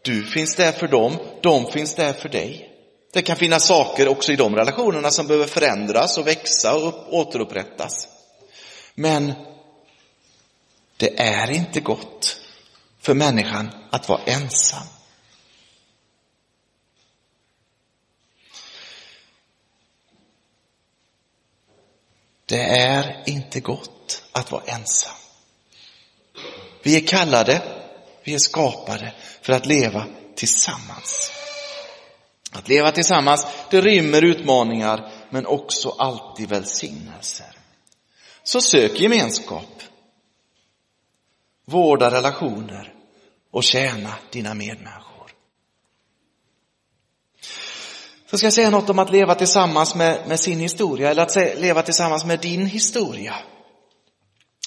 Du 0.03 0.25
finns 0.25 0.57
där 0.57 0.73
för 0.73 0.89
dem, 0.89 1.19
de 1.43 1.73
finns 1.73 1.95
där 1.95 2.13
för 2.13 2.29
dig. 2.29 2.69
Det 3.13 3.23
kan 3.23 3.37
finnas 3.37 3.67
saker 3.67 4.09
också 4.09 4.33
i 4.33 4.37
de 4.37 4.57
relationerna 4.57 5.11
som 5.11 5.27
behöver 5.27 5.47
förändras 5.47 6.19
och 6.19 6.27
växa 6.27 6.75
och 6.75 7.15
återupprättas. 7.15 8.09
Men 8.95 9.33
det 10.97 11.21
är 11.21 11.51
inte 11.51 11.81
gott 11.81 12.41
för 13.01 13.15
människan 13.15 13.71
att 13.91 14.09
vara 14.09 14.21
ensam. 14.27 14.87
Det 22.47 22.63
är 22.63 23.23
inte 23.27 23.61
gott 23.61 24.23
att 24.33 24.51
vara 24.51 24.63
ensam. 24.67 25.17
Vi 26.83 26.97
är 26.97 27.07
kallade, 27.07 27.82
vi 28.25 28.35
är 28.35 28.39
skapade 28.39 29.15
för 29.43 29.53
att 29.53 29.67
leva 29.67 30.07
tillsammans. 30.35 31.33
Att 32.53 32.69
leva 32.69 32.93
tillsammans, 32.93 33.47
det 33.71 33.81
rymmer 33.81 34.25
utmaningar 34.25 35.13
men 35.31 35.47
också 35.47 35.89
alltid 35.89 36.49
välsignelser. 36.49 37.57
Så 38.43 38.61
sök 38.61 39.01
gemenskap. 39.01 39.83
Vårda 41.65 42.11
relationer 42.11 42.95
och 43.51 43.65
tjäna 43.65 44.15
dina 44.31 44.55
medmänniskor. 44.55 45.13
Så 48.31 48.39
ska 48.39 48.47
jag 48.47 48.53
säga 48.53 48.71
något 48.71 48.91
om 48.91 48.99
att 48.99 49.13
leva 49.13 49.35
tillsammans 49.35 49.95
med, 49.95 50.29
med 50.29 50.41
sin 50.41 50.59
historia 50.59 51.11
eller 51.11 51.23
att 51.23 51.37
leva 51.37 51.83
tillsammans 51.83 52.25
med 52.25 52.41
din 52.41 52.67
historia. 52.67 53.35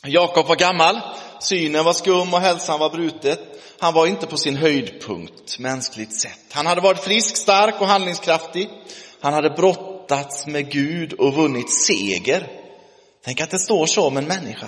Jakob 0.03 0.47
var 0.47 0.55
gammal, 0.55 1.01
synen 1.39 1.85
var 1.85 1.93
skum 1.93 2.33
och 2.33 2.41
hälsan 2.41 2.79
var 2.79 2.89
brutet. 2.89 3.39
Han 3.79 3.93
var 3.93 4.07
inte 4.07 4.27
på 4.27 4.37
sin 4.37 4.55
höjdpunkt 4.55 5.59
mänskligt 5.59 6.13
sett. 6.13 6.39
Han 6.51 6.65
hade 6.65 6.81
varit 6.81 7.03
frisk, 7.03 7.37
stark 7.37 7.81
och 7.81 7.87
handlingskraftig. 7.87 8.69
Han 9.19 9.33
hade 9.33 9.49
brottats 9.49 10.47
med 10.47 10.71
Gud 10.71 11.13
och 11.13 11.33
vunnit 11.33 11.73
seger. 11.73 12.47
Tänk 13.25 13.41
att 13.41 13.51
det 13.51 13.59
står 13.59 13.85
så 13.85 14.07
om 14.07 14.17
en 14.17 14.25
människa. 14.25 14.67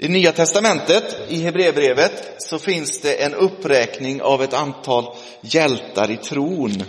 I 0.00 0.08
Nya 0.08 0.32
Testamentet, 0.32 1.16
i 1.28 1.42
Hebreerbrevet, 1.42 2.34
så 2.38 2.58
finns 2.58 3.00
det 3.00 3.14
en 3.14 3.34
uppräkning 3.34 4.22
av 4.22 4.42
ett 4.42 4.54
antal 4.54 5.16
hjältar 5.40 6.10
i 6.10 6.16
tron. 6.16 6.82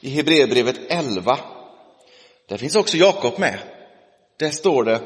I 0.00 0.10
Hebreerbrevet 0.10 0.76
11. 0.88 1.38
Där 2.48 2.56
finns 2.56 2.76
också 2.76 2.96
Jakob 2.96 3.38
med. 3.38 3.58
Där 4.38 4.50
står 4.50 4.84
det, 4.84 5.00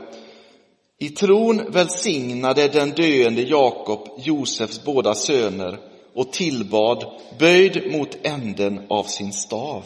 i 1.02 1.10
tron 1.10 1.72
välsignade 1.72 2.68
den 2.68 2.90
döende 2.90 3.42
Jakob 3.42 4.08
Josefs 4.18 4.84
båda 4.84 5.14
söner 5.14 5.78
och 6.14 6.32
tillbad, 6.32 7.20
böjd 7.38 7.92
mot 7.92 8.26
änden 8.26 8.86
av 8.88 9.04
sin 9.04 9.32
stav. 9.32 9.84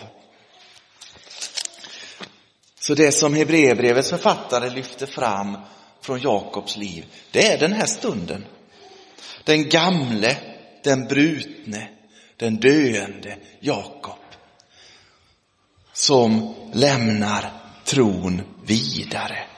Så 2.80 2.94
det 2.94 3.12
som 3.12 3.35
Hebreerbrevets 3.35 4.11
författare 4.11 4.70
lyfter 4.70 5.06
fram 5.06 5.56
från 6.00 6.20
Jakobs 6.20 6.76
liv, 6.76 7.04
det 7.30 7.46
är 7.46 7.58
den 7.58 7.73
här 7.73 7.87
stunden. 7.87 8.44
Den 9.44 9.68
gamle, 9.68 10.37
den 10.85 11.06
brutne, 11.06 11.88
den 12.37 12.56
döende 12.56 13.37
Jakob 13.61 14.18
som 15.92 16.54
lämnar 16.73 17.52
tron 17.85 18.42
vidare. 18.66 19.55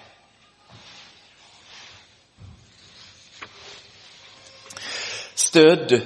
Stödd 5.39 6.01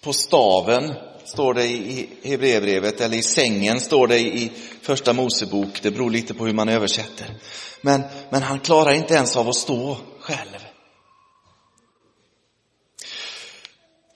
på 0.00 0.12
staven 0.12 0.94
står 1.24 1.54
det 1.54 1.66
i 1.66 2.08
Hebreerbrevet, 2.22 3.00
eller 3.00 3.16
i 3.16 3.22
sängen 3.22 3.80
står 3.80 4.06
det 4.06 4.18
i 4.18 4.52
första 4.82 5.12
Mosebok. 5.12 5.82
Det 5.82 5.90
beror 5.90 6.10
lite 6.10 6.34
på 6.34 6.46
hur 6.46 6.52
man 6.52 6.68
översätter. 6.68 7.26
Men, 7.80 8.02
men 8.30 8.42
han 8.42 8.60
klarar 8.60 8.92
inte 8.92 9.14
ens 9.14 9.36
av 9.36 9.48
att 9.48 9.56
stå 9.56 9.96
själv. 10.20 10.66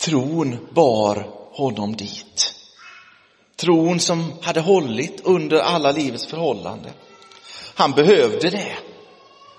Tron 0.01 0.69
bar 0.75 1.31
honom 1.53 1.97
dit. 1.97 2.55
Tron 3.57 4.01
som 4.01 4.33
hade 4.43 4.61
hållit 4.61 5.21
under 5.25 5.59
alla 5.59 5.93
livets 5.93 6.27
förhållanden. 6.27 6.93
Han 7.75 7.93
behövde 7.93 8.51
det. 8.51 8.77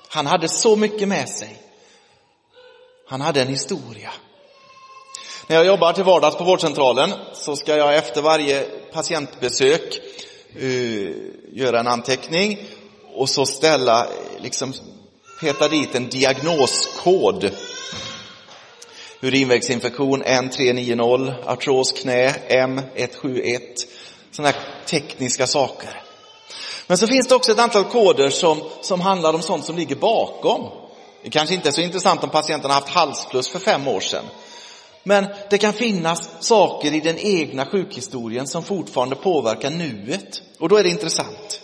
Han 0.09 0.25
hade 0.25 0.49
så 0.49 0.75
mycket 0.75 1.07
med 1.07 1.29
sig. 1.29 1.68
Han 3.09 3.21
hade 3.21 3.41
en 3.41 3.47
historia. 3.47 4.11
När 5.47 5.55
jag 5.55 5.65
jobbar 5.65 5.93
till 5.93 6.03
vardags 6.03 6.37
på 6.37 6.43
vårdcentralen 6.43 7.13
så 7.33 7.55
ska 7.55 7.77
jag 7.77 7.95
efter 7.95 8.21
varje 8.21 8.61
patientbesök 8.93 9.99
uh, 10.61 11.11
göra 11.51 11.79
en 11.79 11.87
anteckning 11.87 12.59
och 13.13 13.29
så 13.29 13.45
ställa, 13.45 14.07
liksom 14.39 14.73
peta 15.41 15.67
dit 15.67 15.95
en 15.95 16.09
diagnoskod. 16.09 17.51
Urinvägsinfektion 19.21 20.23
N390, 20.23 21.33
artros 21.45 21.91
knä 21.91 22.35
M171, 22.49 23.59
sådana 24.31 24.51
här 24.51 24.61
tekniska 24.85 25.47
saker. 25.47 26.01
Men 26.87 26.97
så 26.97 27.07
finns 27.07 27.27
det 27.27 27.35
också 27.35 27.51
ett 27.51 27.59
antal 27.59 27.83
koder 27.83 28.29
som, 28.29 28.61
som 28.81 29.01
handlar 29.01 29.33
om 29.33 29.41
sånt 29.41 29.65
som 29.65 29.77
ligger 29.77 29.95
bakom. 29.95 30.88
Det 31.23 31.29
kanske 31.29 31.55
inte 31.55 31.69
är 31.69 31.71
så 31.71 31.81
intressant 31.81 32.23
om 32.23 32.29
patienten 32.29 32.71
har 32.71 32.79
haft 32.79 32.93
halsfluss 32.93 33.49
för 33.49 33.59
fem 33.59 33.87
år 33.87 33.99
sedan. 33.99 34.25
Men 35.03 35.27
det 35.49 35.57
kan 35.57 35.73
finnas 35.73 36.29
saker 36.39 36.93
i 36.93 36.99
den 36.99 37.17
egna 37.17 37.65
sjukhistorien 37.65 38.47
som 38.47 38.63
fortfarande 38.63 39.15
påverkar 39.15 39.69
nuet. 39.69 40.41
Och 40.59 40.69
då 40.69 40.77
är 40.77 40.83
det 40.83 40.89
intressant. 40.89 41.61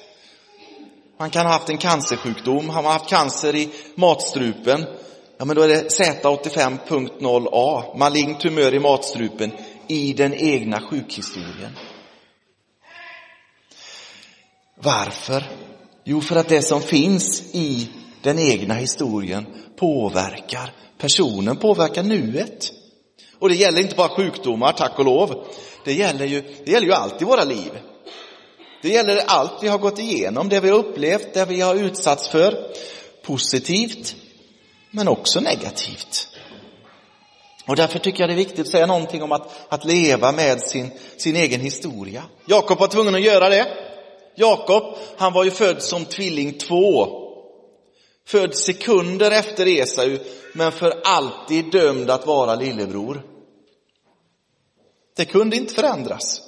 Man 1.20 1.30
kan 1.30 1.46
ha 1.46 1.54
haft 1.54 1.70
en 1.70 1.78
cancersjukdom, 1.78 2.70
har 2.70 2.84
man 2.84 2.92
haft 2.92 3.10
cancer 3.10 3.56
i 3.56 3.70
matstrupen, 3.96 4.86
ja 5.38 5.46
men 5.46 5.56
då 5.56 5.62
är 5.62 5.68
det 5.68 5.88
Z85.0A, 5.88 7.98
malign 7.98 8.38
tumör 8.38 8.74
i 8.74 8.80
matstrupen 8.80 9.52
i 9.88 10.14
den 10.14 10.34
egna 10.34 10.82
sjukhistorien. 10.82 11.78
Varför? 14.76 15.44
Jo, 16.04 16.22
för 16.22 16.36
att 16.36 16.50
det 16.50 16.62
som 16.62 16.82
finns 16.82 17.56
i 17.56 17.90
den 18.26 18.40
egna 18.40 18.74
historien 18.74 19.46
påverkar 19.76 20.74
personen, 20.98 21.58
påverkar 21.58 22.04
nuet. 22.04 22.72
Och 23.40 23.50
det 23.50 23.56
gäller 23.56 23.82
inte 23.82 23.96
bara 23.96 24.10
sjukdomar, 24.10 24.72
tack 24.72 25.00
och 25.00 25.06
lov. 25.06 25.48
Det 25.86 25.94
gäller 25.94 26.26
ju, 26.26 26.42
det 26.66 26.72
gäller 26.72 26.88
ju 26.88 26.94
allt 26.94 27.22
i 27.22 27.26
våra 27.26 27.44
liv. 27.44 27.72
Det 28.82 28.90
gäller 28.90 29.22
allt 29.28 29.64
vi 29.64 29.68
har 29.68 29.78
gått 29.78 30.00
igenom, 30.00 30.50
det 30.50 30.60
vi 30.60 30.70
har 30.70 30.78
upplevt, 30.78 31.34
det 31.34 31.46
vi 31.46 31.62
har 31.62 31.76
utsatts 31.76 32.28
för. 32.28 32.72
Positivt, 33.24 34.16
men 34.92 35.08
också 35.08 35.40
negativt. 35.40 36.28
Och 37.68 37.76
därför 37.76 38.00
tycker 38.00 38.20
jag 38.20 38.30
det 38.30 38.34
är 38.34 38.46
viktigt 38.46 38.60
att 38.60 38.68
säga 38.68 38.86
någonting 38.86 39.24
om 39.24 39.32
att, 39.32 39.52
att 39.70 39.86
leva 39.86 40.32
med 40.32 40.62
sin, 40.62 40.92
sin 41.18 41.36
egen 41.36 41.62
historia. 41.62 42.24
Jakob 42.46 42.80
var 42.80 42.88
tvungen 42.88 43.16
att 43.16 43.22
göra 43.22 43.50
det. 43.50 43.68
Jakob, 44.36 44.98
han 45.18 45.34
var 45.34 45.44
ju 45.44 45.52
född 45.52 45.82
som 45.82 46.06
tvilling 46.06 46.54
två. 46.54 47.25
Född 48.28 48.56
sekunder 48.56 49.32
efter 49.32 49.68
Esau, 49.68 50.18
men 50.54 50.72
för 50.72 51.02
alltid 51.04 51.72
dömd 51.72 52.10
att 52.10 52.26
vara 52.26 52.56
lillebror. 52.56 53.26
Det 55.16 55.26
kunde 55.26 55.56
inte 55.56 55.74
förändras. 55.74 56.42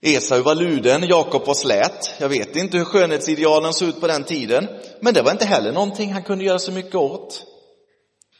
Esau 0.00 0.42
var 0.42 0.54
luden, 0.54 1.02
Jakob 1.02 1.46
var 1.46 1.54
slät. 1.54 2.14
Jag 2.18 2.28
vet 2.28 2.56
inte 2.56 2.78
hur 2.78 2.84
skönhetsidealen 2.84 3.74
såg 3.74 3.88
ut 3.88 4.00
på 4.00 4.06
den 4.06 4.24
tiden, 4.24 4.68
men 5.00 5.14
det 5.14 5.22
var 5.22 5.30
inte 5.30 5.44
heller 5.44 5.72
någonting 5.72 6.12
han 6.12 6.22
kunde 6.22 6.44
göra 6.44 6.58
så 6.58 6.72
mycket 6.72 6.94
åt. 6.94 7.44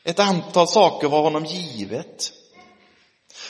Ett 0.04 0.18
antal 0.18 0.68
saker 0.68 1.08
var 1.08 1.22
honom 1.22 1.44
givet. 1.44 2.32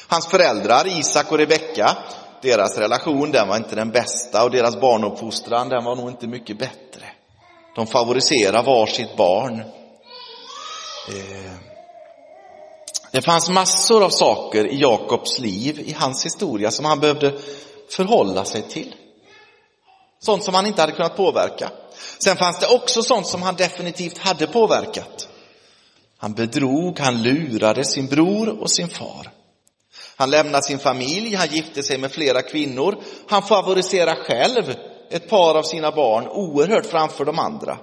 Hans 0.08 0.26
föräldrar, 0.26 0.98
Isak 0.98 1.32
och 1.32 1.38
Rebecka, 1.38 1.96
deras 2.42 2.78
relation 2.78 3.32
den 3.32 3.48
var 3.48 3.56
inte 3.56 3.74
den 3.74 3.90
bästa 3.90 4.44
och 4.44 4.50
deras 4.50 4.80
barnuppfostran 4.80 5.68
den 5.68 5.84
var 5.84 5.96
nog 5.96 6.10
inte 6.10 6.26
mycket 6.26 6.58
bättre. 6.58 7.06
De 7.76 7.86
favoriserar 7.86 8.62
var 8.62 8.86
sitt 8.86 9.16
barn. 9.16 9.60
Eh, 11.08 11.52
det 13.10 13.22
fanns 13.22 13.50
massor 13.50 14.04
av 14.04 14.10
saker 14.10 14.66
i 14.66 14.80
Jakobs 14.80 15.38
liv, 15.38 15.80
i 15.80 15.92
hans 15.92 16.26
historia, 16.26 16.70
som 16.70 16.84
han 16.84 17.00
behövde 17.00 17.38
förhålla 17.90 18.44
sig 18.44 18.62
till. 18.62 18.94
Sånt 20.20 20.44
som 20.44 20.54
han 20.54 20.66
inte 20.66 20.80
hade 20.80 20.92
kunnat 20.92 21.16
påverka. 21.16 21.70
Sen 22.18 22.36
fanns 22.36 22.58
det 22.58 22.66
också 22.66 23.02
sånt 23.02 23.26
som 23.26 23.42
han 23.42 23.56
definitivt 23.56 24.18
hade 24.18 24.46
påverkat. 24.46 25.28
Han 26.18 26.32
bedrog, 26.32 26.98
han 26.98 27.22
lurade 27.22 27.84
sin 27.84 28.06
bror 28.06 28.48
och 28.48 28.70
sin 28.70 28.88
far. 28.88 29.30
Han 30.22 30.30
lämnade 30.30 30.64
sin 30.64 30.78
familj, 30.78 31.34
han 31.34 31.48
gifte 31.48 31.82
sig 31.82 31.98
med 31.98 32.12
flera 32.12 32.42
kvinnor. 32.42 32.96
Han 33.28 33.42
favoriserar 33.42 34.14
själv 34.14 34.74
ett 35.10 35.28
par 35.28 35.54
av 35.54 35.62
sina 35.62 35.90
barn 35.92 36.28
oerhört 36.28 36.86
framför 36.86 37.24
de 37.24 37.38
andra. 37.38 37.78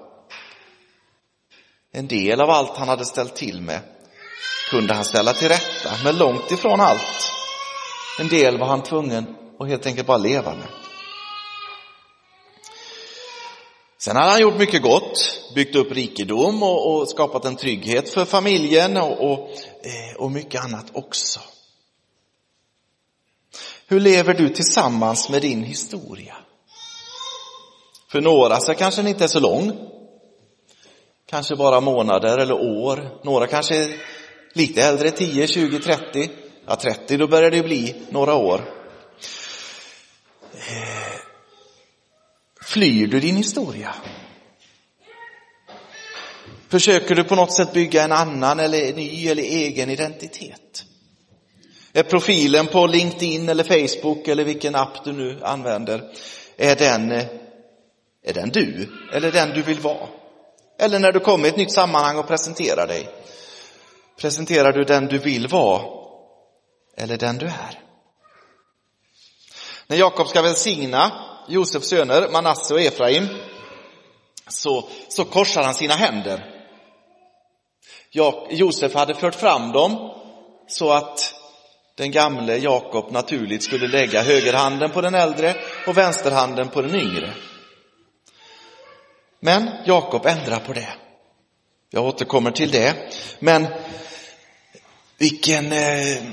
En 1.93 2.08
del 2.08 2.41
av 2.41 2.50
allt 2.50 2.77
han 2.77 2.88
hade 2.88 3.05
ställt 3.05 3.36
till 3.36 3.62
med 3.62 3.79
kunde 4.69 4.93
han 4.93 5.05
ställa 5.05 5.34
till 5.34 5.48
rätta, 5.48 5.89
men 6.03 6.17
långt 6.17 6.51
ifrån 6.51 6.81
allt. 6.81 7.31
En 8.19 8.27
del 8.27 8.58
var 8.58 8.67
han 8.67 8.84
tvungen 8.84 9.36
att 9.60 9.67
helt 9.69 9.86
enkelt 9.86 10.08
bara 10.08 10.17
leva 10.17 10.51
med. 10.55 10.67
Sen 13.98 14.15
hade 14.15 14.31
han 14.31 14.41
gjort 14.41 14.60
mycket 14.60 14.81
gott, 14.81 15.41
byggt 15.55 15.75
upp 15.75 15.91
rikedom 15.91 16.63
och, 16.63 16.93
och 16.93 17.10
skapat 17.10 17.46
en 17.46 17.55
trygghet 17.55 18.10
för 18.10 18.25
familjen 18.25 18.98
och, 18.98 19.31
och, 19.31 19.39
eh, 19.84 20.15
och 20.17 20.31
mycket 20.31 20.63
annat 20.63 20.86
också. 20.93 21.39
Hur 23.91 24.00
lever 24.00 24.34
du 24.34 24.50
tillsammans 24.50 25.29
med 25.29 25.41
din 25.41 25.63
historia? 25.63 26.36
För 28.12 28.21
några 28.21 28.60
så 28.60 28.73
kanske 28.73 29.02
den 29.02 29.10
inte 29.10 29.23
är 29.23 29.28
så 29.28 29.39
lång. 29.39 29.71
Kanske 31.25 31.56
bara 31.56 31.82
månader 31.82 32.38
eller 32.38 32.54
år. 32.54 33.19
Några 33.23 33.47
kanske 33.47 33.75
är 33.75 33.95
lite 34.54 34.84
äldre, 34.84 35.12
10, 35.12 35.47
20, 35.47 35.80
30. 35.80 36.30
Ja, 36.67 36.75
30 36.75 37.17
då 37.17 37.28
börjar 37.28 37.52
det 37.52 37.63
bli 37.63 37.95
några 38.10 38.36
år. 38.36 38.62
Eh, 40.54 41.21
flyr 42.62 43.08
du 43.08 43.19
din 43.19 43.36
historia? 43.36 43.95
Försöker 46.67 47.15
du 47.15 47.23
på 47.23 47.36
något 47.36 47.54
sätt 47.54 47.73
bygga 47.73 48.04
en 48.04 48.12
annan 48.12 48.60
eller 48.60 48.93
ny 48.93 49.28
eller 49.28 49.43
egen 49.43 49.89
identitet? 49.89 50.86
Är 51.93 52.04
profilen 52.04 52.67
på 52.67 52.88
LinkedIn 52.88 53.49
eller 53.49 53.63
Facebook 53.63 54.28
eller 54.28 54.43
vilken 54.43 54.75
app 54.75 55.04
du 55.04 55.13
nu 55.13 55.39
använder, 55.43 56.12
är 56.58 56.75
den, 56.75 57.12
eh, 57.12 57.25
är 58.23 58.34
den 58.34 58.49
du 58.49 58.89
eller 59.13 59.32
den 59.32 59.49
du 59.49 59.62
vill 59.62 59.80
vara? 59.80 60.08
Eller 60.80 60.99
när 60.99 61.12
du 61.12 61.19
kommer 61.19 61.45
i 61.45 61.49
ett 61.49 61.58
nytt 61.58 61.73
sammanhang 61.73 62.17
och 62.17 62.28
presenterar 62.28 62.88
dig, 62.88 63.10
presenterar 64.17 64.73
du 64.73 64.84
den 64.84 65.06
du 65.06 65.17
vill 65.17 65.47
vara 65.47 65.82
eller 66.97 67.17
den 67.17 67.38
du 67.38 67.45
är? 67.45 67.84
När 69.88 69.97
Jakob 69.97 70.28
ska 70.28 70.41
välsigna 70.41 71.12
Josefs 71.47 71.88
söner, 71.88 72.30
Manasse 72.32 72.73
och 72.73 72.82
Efraim, 72.82 73.28
så, 74.47 74.89
så 75.08 75.25
korsar 75.25 75.63
han 75.63 75.73
sina 75.73 75.93
händer. 75.93 76.56
Josef 78.49 78.93
hade 78.93 79.15
fört 79.15 79.36
fram 79.36 79.71
dem 79.71 80.13
så 80.67 80.91
att 80.91 81.38
den 82.00 82.12
gamle 82.12 82.58
Jakob 82.58 83.12
naturligt 83.12 83.64
skulle 83.64 83.88
lägga 83.88 84.24
högerhanden 84.24 84.92
på 84.92 85.02
den 85.02 85.16
äldre 85.16 85.56
och 85.88 85.98
vänsterhanden 85.98 86.70
på 86.70 86.82
den 86.82 86.96
yngre. 86.96 87.34
Men 89.40 89.70
Jakob 89.86 90.26
ändrar 90.26 90.60
på 90.60 90.74
det. 90.74 90.90
Jag 91.90 92.06
återkommer 92.06 92.52
till 92.52 92.72
det. 92.72 92.96
Men 93.40 93.68
vilken 95.18 95.72
eh, 95.72 96.24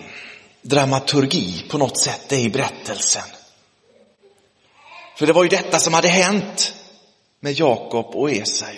dramaturgi 0.62 1.64
på 1.70 1.78
något 1.78 1.98
sätt 1.98 2.20
det 2.28 2.36
är 2.36 2.40
i 2.40 2.50
berättelsen. 2.50 3.28
För 5.16 5.26
det 5.26 5.32
var 5.32 5.42
ju 5.42 5.48
detta 5.48 5.78
som 5.78 5.94
hade 5.94 6.08
hänt 6.08 6.74
med 7.40 7.52
Jakob 7.52 8.06
och 8.14 8.30
Esau. 8.30 8.76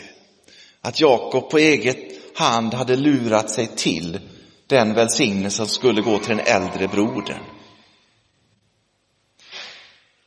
Att 0.81 1.01
Jakob 1.01 1.51
på 1.51 1.59
eget 1.59 1.99
hand 2.35 2.75
hade 2.75 2.97
lurat 2.97 3.51
sig 3.51 3.67
till 3.67 4.21
den 4.69 4.95
välsignelsen 4.95 5.67
skulle 5.67 6.03
gå 6.03 6.19
till 6.19 6.37
den 6.37 6.47
äldre 6.47 6.89
brodern. 6.89 7.43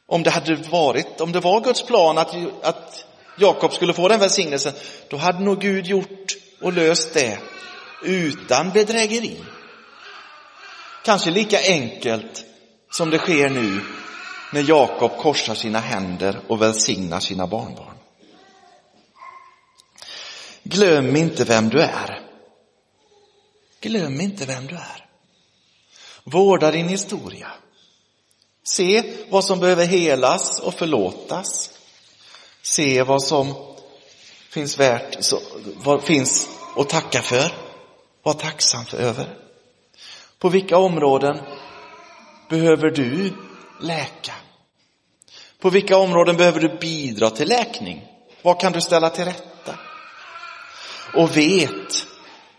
Om 0.08 0.23
det 0.23 0.30
hade 0.30 0.56
varit, 0.56 1.21
om 1.21 1.32
det 1.32 1.39
var 1.39 1.62
Guds 1.62 1.84
plan 1.84 2.17
att, 2.17 2.36
att 2.63 3.06
Jakob 3.38 3.73
skulle 3.73 3.93
få 3.93 4.08
den 4.08 4.19
välsignelsen, 4.19 4.73
då 5.10 5.17
hade 5.17 5.43
nog 5.43 5.60
Gud 5.60 5.86
gjort 5.86 6.36
och 6.62 6.73
löst 6.73 7.13
det 7.13 7.39
utan 8.04 8.69
bedrägeri. 8.69 9.38
Kanske 11.06 11.32
lika 11.32 11.58
enkelt 11.67 12.45
som 12.91 13.10
det 13.10 13.17
sker 13.17 13.49
nu 13.49 13.82
när 14.54 14.69
Jakob 14.69 15.17
korsar 15.17 15.56
sina 15.56 15.80
händer 15.80 16.39
och 16.47 16.62
välsignar 16.62 17.19
sina 17.19 17.47
barnbarn. 17.47 17.97
Glöm 20.63 21.15
inte 21.15 21.43
vem 21.43 21.69
du 21.69 21.82
är. 21.82 22.30
Glöm 23.81 24.21
inte 24.21 24.45
vem 24.45 24.67
du 24.67 24.75
är. 24.75 25.05
Vårda 26.23 26.71
din 26.71 26.89
historia. 26.89 27.47
Se 28.63 29.03
vad 29.29 29.45
som 29.45 29.59
behöver 29.59 29.85
helas 29.85 30.59
och 30.59 30.73
förlåtas. 30.73 31.71
Se 32.61 33.03
vad 33.03 33.23
som 33.23 33.75
finns 34.49 34.79
värt, 34.79 35.31
vad 35.75 36.03
finns 36.03 36.49
att 36.77 36.89
tacka 36.89 37.21
för. 37.21 37.51
Var 38.23 38.33
tacksam 38.33 38.85
för 38.85 38.97
över. 38.97 39.37
På 40.39 40.49
vilka 40.49 40.77
områden 40.77 41.37
behöver 42.49 42.89
du 42.89 43.33
läka? 43.81 44.33
På 45.59 45.69
vilka 45.69 45.97
områden 45.97 46.37
behöver 46.37 46.59
du 46.59 46.77
bidra 46.77 47.29
till 47.29 47.47
läkning? 47.47 48.07
Vad 48.41 48.59
kan 48.59 48.71
du 48.71 48.81
ställa 48.81 49.09
till 49.09 49.25
rätta? 49.25 49.75
Och 51.13 51.37
vet 51.37 52.07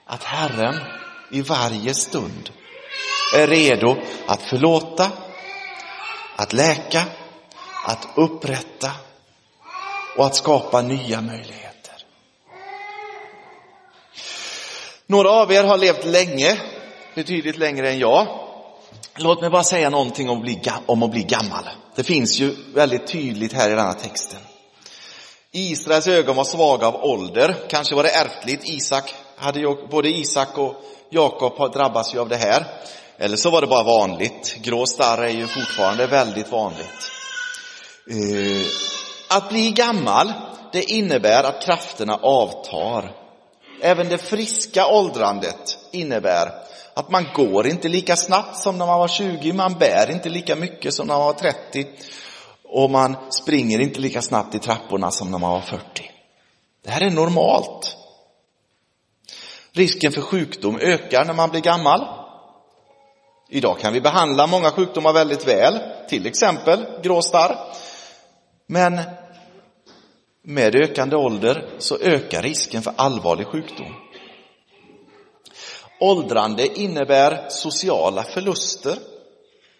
att 0.06 0.24
Herren 0.24 1.01
i 1.32 1.42
varje 1.42 1.94
stund 1.94 2.50
är 3.36 3.46
redo 3.46 3.96
att 4.26 4.42
förlåta, 4.42 5.10
att 6.36 6.52
läka, 6.52 7.04
att 7.86 8.08
upprätta 8.16 8.90
och 10.16 10.26
att 10.26 10.36
skapa 10.36 10.82
nya 10.82 11.20
möjligheter. 11.20 12.04
Några 15.06 15.30
av 15.30 15.52
er 15.52 15.64
har 15.64 15.78
levt 15.78 16.04
länge, 16.04 16.60
betydligt 17.14 17.58
längre 17.58 17.90
än 17.90 17.98
jag. 17.98 18.26
Låt 19.16 19.40
mig 19.40 19.50
bara 19.50 19.64
säga 19.64 19.90
någonting 19.90 20.30
om 20.30 20.36
att 20.36 20.42
bli, 20.42 20.62
om 20.86 21.02
att 21.02 21.10
bli 21.10 21.22
gammal. 21.22 21.68
Det 21.94 22.04
finns 22.04 22.38
ju 22.38 22.56
väldigt 22.74 23.06
tydligt 23.06 23.52
här 23.52 23.70
i 23.70 23.74
den 23.74 23.86
här 23.86 23.92
texten. 23.92 24.40
Israels 25.52 26.06
ögon 26.06 26.36
var 26.36 26.44
svaga 26.44 26.86
av 26.86 27.04
ålder, 27.04 27.56
kanske 27.68 27.94
var 27.94 28.02
det 28.02 28.10
ärftligt. 28.10 28.60
Isak 28.64 29.14
hade 29.36 29.60
ju, 29.60 29.86
både 29.86 30.08
Isak 30.08 30.58
och 30.58 30.82
Jakob 31.14 31.72
drabbas 31.72 32.14
ju 32.14 32.18
av 32.18 32.28
det 32.28 32.36
här. 32.36 32.66
Eller 33.18 33.36
så 33.36 33.50
var 33.50 33.60
det 33.60 33.66
bara 33.66 33.82
vanligt. 33.82 34.56
Grå 34.62 34.86
starr 34.86 35.22
är 35.22 35.28
ju 35.28 35.46
fortfarande 35.46 36.06
väldigt 36.06 36.52
vanligt. 36.52 37.10
Eh, 38.10 38.66
att 39.36 39.48
bli 39.48 39.70
gammal, 39.70 40.32
det 40.72 40.82
innebär 40.82 41.44
att 41.44 41.62
krafterna 41.62 42.14
avtar. 42.22 43.12
Även 43.82 44.08
det 44.08 44.18
friska 44.18 44.86
åldrandet 44.86 45.78
innebär 45.90 46.52
att 46.94 47.10
man 47.10 47.26
går 47.34 47.66
inte 47.66 47.88
lika 47.88 48.16
snabbt 48.16 48.56
som 48.56 48.78
när 48.78 48.86
man 48.86 48.98
var 48.98 49.08
20, 49.08 49.52
man 49.52 49.74
bär 49.74 50.10
inte 50.10 50.28
lika 50.28 50.56
mycket 50.56 50.94
som 50.94 51.06
när 51.06 51.14
man 51.14 51.26
var 51.26 51.32
30 51.32 51.86
och 52.64 52.90
man 52.90 53.16
springer 53.30 53.78
inte 53.78 54.00
lika 54.00 54.22
snabbt 54.22 54.54
i 54.54 54.58
trapporna 54.58 55.10
som 55.10 55.30
när 55.30 55.38
man 55.38 55.50
var 55.50 55.60
40. 55.60 55.82
Det 56.84 56.90
här 56.90 57.00
är 57.00 57.10
normalt. 57.10 57.96
Risken 59.74 60.12
för 60.12 60.20
sjukdom 60.20 60.78
ökar 60.78 61.24
när 61.24 61.34
man 61.34 61.50
blir 61.50 61.60
gammal. 61.60 62.06
Idag 63.50 63.78
kan 63.78 63.92
vi 63.92 64.00
behandla 64.00 64.46
många 64.46 64.70
sjukdomar 64.70 65.12
väldigt 65.12 65.48
väl, 65.48 65.78
till 66.08 66.26
exempel 66.26 66.86
grå 67.02 67.22
starr. 67.22 67.56
Men 68.66 69.00
med 70.44 70.74
ökande 70.74 71.16
ålder 71.16 71.68
så 71.78 71.98
ökar 71.98 72.42
risken 72.42 72.82
för 72.82 72.92
allvarlig 72.96 73.46
sjukdom. 73.46 73.94
Åldrande 76.00 76.80
innebär 76.80 77.48
sociala 77.48 78.22
förluster. 78.22 78.98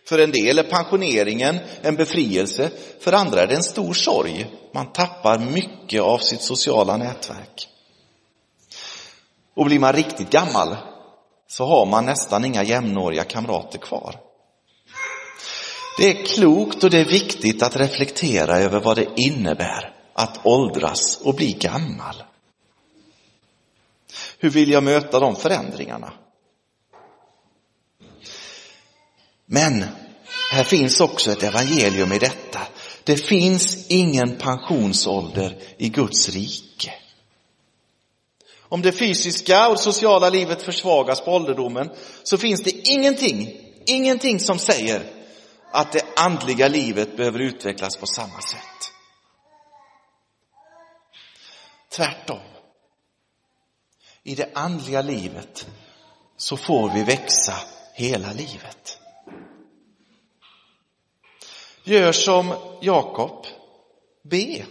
För 0.08 0.18
en 0.18 0.30
del 0.30 0.58
är 0.58 0.62
pensioneringen 0.62 1.58
en 1.82 1.96
befrielse, 1.96 2.70
för 3.00 3.12
andra 3.12 3.42
är 3.42 3.46
det 3.46 3.54
en 3.54 3.62
stor 3.62 3.94
sorg. 3.94 4.46
Man 4.74 4.92
tappar 4.92 5.38
mycket 5.38 6.02
av 6.02 6.18
sitt 6.18 6.42
sociala 6.42 6.96
nätverk. 6.96 7.68
Och 9.54 9.64
blir 9.64 9.78
man 9.78 9.92
riktigt 9.92 10.30
gammal 10.30 10.76
så 11.48 11.66
har 11.66 11.86
man 11.86 12.04
nästan 12.04 12.44
inga 12.44 12.62
jämnåriga 12.62 13.24
kamrater 13.24 13.78
kvar. 13.78 14.20
Det 15.98 16.10
är 16.10 16.26
klokt 16.26 16.84
och 16.84 16.90
det 16.90 16.98
är 16.98 17.04
viktigt 17.04 17.62
att 17.62 17.76
reflektera 17.76 18.58
över 18.58 18.80
vad 18.80 18.96
det 18.96 19.08
innebär 19.16 19.94
att 20.14 20.46
åldras 20.46 21.20
och 21.24 21.34
bli 21.34 21.52
gammal. 21.52 22.22
Hur 24.38 24.50
vill 24.50 24.70
jag 24.70 24.82
möta 24.82 25.20
de 25.20 25.36
förändringarna? 25.36 26.12
Men 29.46 29.84
här 30.52 30.64
finns 30.64 31.00
också 31.00 31.32
ett 31.32 31.42
evangelium 31.42 32.12
i 32.12 32.18
detta. 32.18 32.60
Det 33.04 33.16
finns 33.16 33.86
ingen 33.86 34.36
pensionsålder 34.36 35.58
i 35.76 35.88
Guds 35.88 36.28
rike. 36.28 36.92
Om 38.72 38.82
det 38.82 38.92
fysiska 38.92 39.68
och 39.68 39.80
sociala 39.80 40.30
livet 40.30 40.62
försvagas 40.62 41.20
på 41.20 41.32
ålderdomen 41.32 41.90
så 42.22 42.38
finns 42.38 42.62
det 42.62 42.88
ingenting, 42.88 43.60
ingenting 43.86 44.40
som 44.40 44.58
säger 44.58 45.02
att 45.72 45.92
det 45.92 46.04
andliga 46.16 46.68
livet 46.68 47.16
behöver 47.16 47.38
utvecklas 47.38 47.96
på 47.96 48.06
samma 48.06 48.40
sätt. 48.40 48.92
Tvärtom. 51.88 52.40
I 54.22 54.34
det 54.34 54.50
andliga 54.54 55.02
livet 55.02 55.66
så 56.36 56.56
får 56.56 56.90
vi 56.90 57.02
växa 57.02 57.54
hela 57.94 58.32
livet. 58.32 58.98
Gör 61.84 62.12
som 62.12 62.54
Jakob. 62.80 63.46
Be. 64.30 64.66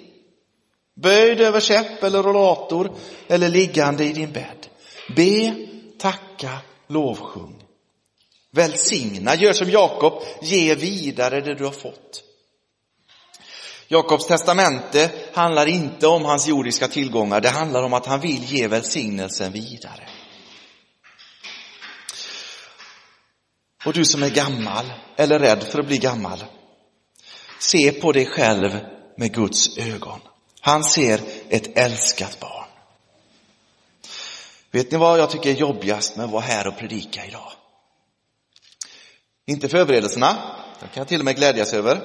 Böjd 0.95 1.41
över 1.41 1.59
käpp 1.59 2.03
eller 2.03 2.23
rollator 2.23 2.95
eller 3.27 3.49
liggande 3.49 4.03
i 4.03 4.13
din 4.13 4.31
bädd. 4.31 4.67
Be, 5.15 5.55
tacka, 5.99 6.57
lovsjung. 6.87 7.63
Välsigna, 8.51 9.35
gör 9.35 9.53
som 9.53 9.69
Jakob, 9.69 10.23
ge 10.41 10.75
vidare 10.75 11.41
det 11.41 11.55
du 11.55 11.65
har 11.65 11.71
fått. 11.71 12.23
Jakobs 13.87 14.27
testamente 14.27 15.11
handlar 15.33 15.65
inte 15.65 16.07
om 16.07 16.25
hans 16.25 16.47
jordiska 16.47 16.87
tillgångar, 16.87 17.41
det 17.41 17.49
handlar 17.49 17.83
om 17.83 17.93
att 17.93 18.05
han 18.05 18.19
vill 18.19 18.43
ge 18.43 18.67
välsignelsen 18.67 19.51
vidare. 19.51 20.09
Och 23.85 23.93
du 23.93 24.05
som 24.05 24.23
är 24.23 24.29
gammal 24.29 24.93
eller 25.15 25.39
rädd 25.39 25.63
för 25.63 25.79
att 25.79 25.87
bli 25.87 25.97
gammal, 25.97 26.43
se 27.59 27.91
på 27.91 28.11
dig 28.11 28.25
själv 28.25 28.79
med 29.17 29.33
Guds 29.33 29.77
ögon. 29.77 30.19
Han 30.61 30.83
ser 30.83 31.21
ett 31.49 31.77
älskat 31.77 32.39
barn. 32.39 32.65
Vet 34.71 34.91
ni 34.91 34.97
vad 34.97 35.19
jag 35.19 35.29
tycker 35.29 35.49
är 35.49 35.53
jobbigast 35.53 36.15
med 36.15 36.25
att 36.25 36.31
vara 36.31 36.41
här 36.41 36.67
och 36.67 36.77
predika 36.77 37.25
idag? 37.25 37.51
Inte 39.45 39.69
förberedelserna, 39.69 40.55
det 40.79 40.85
kan 40.85 41.01
jag 41.01 41.07
till 41.07 41.19
och 41.19 41.25
med 41.25 41.35
glädjas 41.35 41.73
över. 41.73 42.01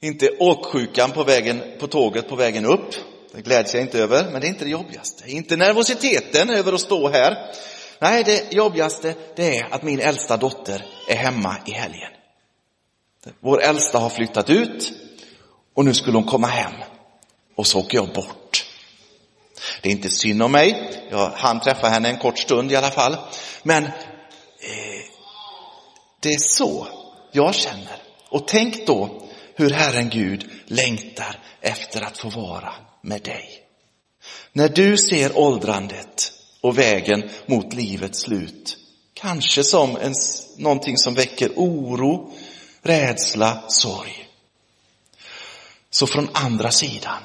Inte 0.00 0.30
åksjukan 0.38 1.12
på, 1.12 1.24
vägen, 1.24 1.62
på 1.80 1.86
tåget 1.86 2.28
på 2.28 2.36
vägen 2.36 2.66
upp, 2.66 2.94
det 3.32 3.42
gläds 3.42 3.74
jag 3.74 3.82
inte 3.82 3.98
över, 3.98 4.30
men 4.30 4.40
det 4.40 4.46
är 4.46 4.48
inte 4.48 4.64
det 4.64 4.70
jobbigaste. 4.70 5.30
Inte 5.30 5.56
nervositeten 5.56 6.50
över 6.50 6.72
att 6.72 6.80
stå 6.80 7.08
här. 7.08 7.52
Nej, 7.98 8.24
det 8.24 8.52
jobbigaste 8.52 9.14
det 9.36 9.58
är 9.58 9.74
att 9.74 9.82
min 9.82 10.00
äldsta 10.00 10.36
dotter 10.36 10.86
är 11.08 11.16
hemma 11.16 11.56
i 11.66 11.70
helgen. 11.70 12.10
Vår 13.40 13.62
äldsta 13.62 13.98
har 13.98 14.10
flyttat 14.10 14.50
ut 14.50 14.92
och 15.74 15.84
nu 15.84 15.94
skulle 15.94 16.16
hon 16.16 16.26
komma 16.26 16.46
hem 16.46 16.72
och 17.56 17.66
så 17.66 17.80
åker 17.80 17.98
jag 17.98 18.12
bort. 18.12 18.66
Det 19.82 19.88
är 19.88 19.92
inte 19.92 20.10
synd 20.10 20.42
om 20.42 20.52
mig, 20.52 20.90
jag 21.10 21.30
hann 21.30 21.60
träffa 21.60 21.88
henne 21.88 22.08
en 22.08 22.18
kort 22.18 22.38
stund 22.38 22.72
i 22.72 22.76
alla 22.76 22.90
fall. 22.90 23.16
Men 23.62 23.84
eh, 23.84 23.90
det 26.20 26.28
är 26.28 26.38
så 26.38 26.86
jag 27.32 27.54
känner. 27.54 28.02
Och 28.28 28.48
tänk 28.48 28.86
då 28.86 29.22
hur 29.54 29.70
Herren 29.70 30.08
Gud 30.10 30.50
längtar 30.66 31.38
efter 31.60 32.02
att 32.02 32.18
få 32.18 32.28
vara 32.28 32.74
med 33.02 33.22
dig. 33.22 33.48
När 34.52 34.68
du 34.68 34.96
ser 34.96 35.38
åldrandet 35.38 36.32
och 36.60 36.78
vägen 36.78 37.30
mot 37.46 37.72
livets 37.72 38.20
slut, 38.20 38.76
kanske 39.14 39.64
som 39.64 39.96
en, 39.96 40.14
någonting 40.56 40.98
som 40.98 41.14
väcker 41.14 41.52
oro, 41.56 42.32
rädsla, 42.82 43.62
sorg. 43.68 44.28
Så 45.90 46.06
från 46.06 46.28
andra 46.32 46.70
sidan 46.70 47.22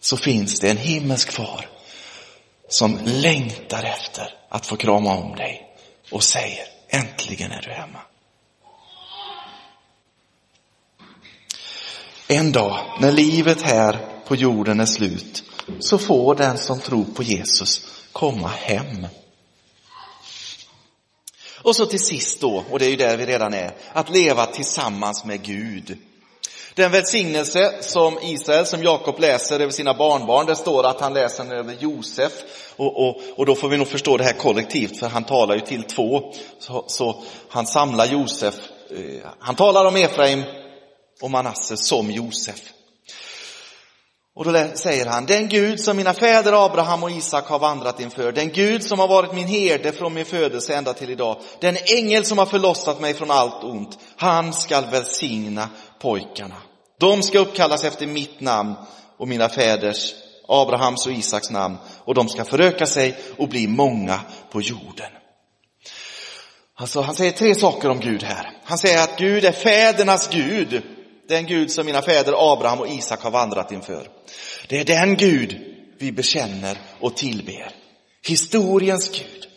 så 0.00 0.16
finns 0.16 0.60
det 0.60 0.70
en 0.70 0.76
himmelsk 0.76 1.32
far 1.32 1.68
som 2.68 2.98
längtar 3.04 3.82
efter 3.82 4.34
att 4.48 4.66
få 4.66 4.76
krama 4.76 5.16
om 5.16 5.36
dig 5.36 5.76
och 6.10 6.24
säger 6.24 6.64
äntligen 6.88 7.52
är 7.52 7.62
du 7.62 7.70
hemma. 7.70 7.98
En 12.28 12.52
dag 12.52 12.98
när 13.00 13.12
livet 13.12 13.62
här 13.62 13.98
på 14.26 14.36
jorden 14.36 14.80
är 14.80 14.86
slut 14.86 15.44
så 15.80 15.98
får 15.98 16.34
den 16.34 16.58
som 16.58 16.80
tror 16.80 17.04
på 17.04 17.22
Jesus 17.22 17.86
komma 18.12 18.48
hem. 18.48 19.06
Och 21.62 21.76
så 21.76 21.86
till 21.86 22.04
sist 22.04 22.40
då, 22.40 22.64
och 22.70 22.78
det 22.78 22.86
är 22.86 22.90
ju 22.90 22.96
där 22.96 23.16
vi 23.16 23.26
redan 23.26 23.54
är, 23.54 23.74
att 23.92 24.10
leva 24.10 24.46
tillsammans 24.46 25.24
med 25.24 25.42
Gud. 25.42 25.98
Den 26.78 26.92
välsignelse 26.92 27.74
som 27.80 28.18
Israel, 28.22 28.66
som 28.66 28.82
Jakob 28.82 29.20
läser 29.20 29.60
över 29.60 29.72
sina 29.72 29.94
barnbarn, 29.94 30.46
det 30.46 30.56
står 30.56 30.86
att 30.86 31.00
han 31.00 31.14
läser 31.14 31.44
den 31.44 31.52
över 31.52 31.76
Josef. 31.80 32.32
Och, 32.76 33.08
och, 33.08 33.16
och 33.36 33.46
då 33.46 33.54
får 33.54 33.68
vi 33.68 33.76
nog 33.76 33.88
förstå 33.88 34.16
det 34.16 34.24
här 34.24 34.32
kollektivt, 34.32 34.98
för 34.98 35.06
han 35.06 35.24
talar 35.24 35.54
ju 35.54 35.60
till 35.60 35.82
två. 35.82 36.32
Så, 36.58 36.84
så 36.86 37.22
han 37.48 37.66
samlar 37.66 38.06
Josef, 38.06 38.54
eh, 38.90 39.28
han 39.38 39.54
talar 39.54 39.84
om 39.84 39.96
Efraim 39.96 40.42
och 41.22 41.30
Manasse 41.30 41.76
som 41.76 42.10
Josef. 42.10 42.60
Och 44.36 44.44
då 44.44 44.64
säger 44.74 45.06
han, 45.06 45.26
den 45.26 45.48
Gud 45.48 45.80
som 45.80 45.96
mina 45.96 46.14
fäder 46.14 46.66
Abraham 46.66 47.02
och 47.02 47.10
Isak 47.10 47.46
har 47.46 47.58
vandrat 47.58 48.00
inför, 48.00 48.32
den 48.32 48.48
Gud 48.48 48.84
som 48.84 48.98
har 48.98 49.08
varit 49.08 49.34
min 49.34 49.48
herde 49.48 49.92
från 49.92 50.14
min 50.14 50.24
födelse 50.24 50.74
ända 50.74 50.92
till 50.92 51.10
idag, 51.10 51.36
den 51.60 51.76
ängel 51.96 52.24
som 52.24 52.38
har 52.38 52.46
förlossat 52.46 53.00
mig 53.00 53.14
från 53.14 53.30
allt 53.30 53.64
ont, 53.64 53.98
han 54.16 54.52
skall 54.52 54.84
välsigna 54.90 55.68
pojkarna. 56.00 56.56
De 57.00 57.22
ska 57.22 57.38
uppkallas 57.38 57.84
efter 57.84 58.06
mitt 58.06 58.40
namn 58.40 58.74
och 59.16 59.28
mina 59.28 59.48
fäders, 59.48 60.14
Abrahams 60.48 61.06
och 61.06 61.12
Isaks 61.12 61.50
namn, 61.50 61.76
och 62.04 62.14
de 62.14 62.28
ska 62.28 62.44
föröka 62.44 62.86
sig 62.86 63.18
och 63.36 63.48
bli 63.48 63.66
många 63.66 64.20
på 64.50 64.60
jorden. 64.60 65.10
Alltså, 66.76 67.00
han 67.00 67.14
säger 67.14 67.32
tre 67.32 67.54
saker 67.54 67.88
om 67.88 68.00
Gud 68.00 68.22
här. 68.22 68.50
Han 68.64 68.78
säger 68.78 69.02
att 69.02 69.18
Gud 69.18 69.44
är 69.44 69.52
fädernas 69.52 70.28
Gud, 70.32 70.82
den 71.28 71.46
Gud 71.46 71.70
som 71.70 71.86
mina 71.86 72.02
fäder 72.02 72.52
Abraham 72.52 72.80
och 72.80 72.88
Isak 72.88 73.22
har 73.22 73.30
vandrat 73.30 73.72
inför. 73.72 74.08
Det 74.68 74.80
är 74.80 74.84
den 74.84 75.16
Gud 75.16 75.56
vi 75.98 76.12
bekänner 76.12 76.78
och 77.00 77.16
tillber. 77.16 77.70
Historiens 78.26 79.08
Gud. 79.08 79.47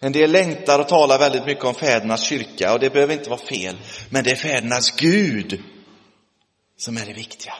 En 0.00 0.12
del 0.12 0.32
längtar 0.32 0.78
och 0.78 0.88
talar 0.88 1.18
väldigt 1.18 1.46
mycket 1.46 1.64
om 1.64 1.74
fädernas 1.74 2.22
kyrka 2.22 2.72
och 2.72 2.80
det 2.80 2.90
behöver 2.90 3.14
inte 3.14 3.30
vara 3.30 3.40
fel. 3.40 3.76
Men 4.10 4.24
det 4.24 4.30
är 4.30 4.36
fädernas 4.36 4.90
Gud 4.90 5.62
som 6.78 6.96
är 6.96 7.06
det 7.06 7.12
viktiga. 7.12 7.54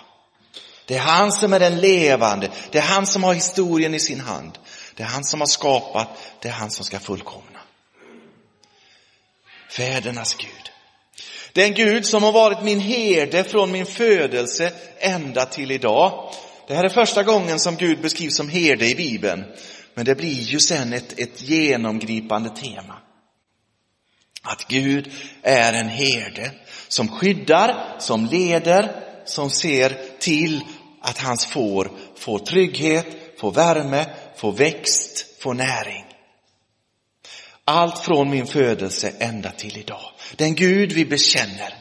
Det 0.87 0.95
är 0.95 1.01
han 1.01 1.33
som 1.33 1.53
är 1.53 1.61
den 1.61 1.81
levande. 1.81 2.51
Det 2.71 2.79
är 2.79 2.83
han 2.83 3.07
som 3.07 3.25
har 3.25 3.35
historien 3.35 3.95
i 3.95 4.01
sin 4.01 4.21
hand. 4.21 4.59
Det 4.95 5.03
är 5.03 5.07
han 5.07 5.25
som 5.25 5.41
har 5.41 5.47
skapat, 5.47 6.09
det 6.41 6.49
är 6.49 6.53
han 6.53 6.71
som 6.71 6.85
ska 6.85 6.99
fullkomna. 6.99 7.61
Fädernas 9.71 10.35
Gud. 10.35 10.71
Den 11.53 11.75
Gud 11.75 12.07
som 12.07 12.23
har 12.23 12.33
varit 12.33 12.63
min 12.63 12.81
herde 12.81 13.45
från 13.45 13.73
min 13.73 13.87
födelse 13.87 14.73
ända 14.99 15.47
till 15.47 15.71
idag. 15.71 16.33
Det 16.69 16.75
här 16.75 16.85
är 16.85 16.89
första 16.89 17.23
gången 17.23 17.59
som 17.59 17.77
Gud 17.77 18.01
beskrivs 18.01 18.37
som 18.37 18.49
herde 18.49 18.87
i 18.87 18.95
Bibeln. 18.95 19.45
Men 19.97 20.05
det 20.05 20.15
blir 20.15 20.43
ju 20.43 20.61
sen 20.61 20.93
ett, 20.93 21.19
ett 21.19 21.43
genomgripande 21.43 22.51
tema. 22.51 22.99
Att 24.43 24.69
Gud 24.69 25.13
är 25.43 25.73
en 25.73 25.89
herde 25.89 26.51
som 26.89 27.09
skyddar, 27.09 27.97
som 27.99 28.27
leder, 28.27 29.05
som 29.25 29.51
ser 29.51 30.19
till 30.19 30.61
att 31.01 31.19
hans 31.19 31.47
får 31.47 31.91
får 32.17 32.39
trygghet, 32.39 33.07
får 33.39 33.53
värme, 33.53 34.07
får 34.37 34.53
växt, 34.53 35.43
får 35.43 35.55
näring. 35.55 36.05
Allt 37.65 37.99
från 37.99 38.31
min 38.31 38.47
födelse 38.47 39.13
ända 39.19 39.51
till 39.51 39.79
idag. 39.79 40.13
Den 40.37 40.55
Gud 40.55 40.93
vi 40.93 41.05
bekänner. 41.05 41.75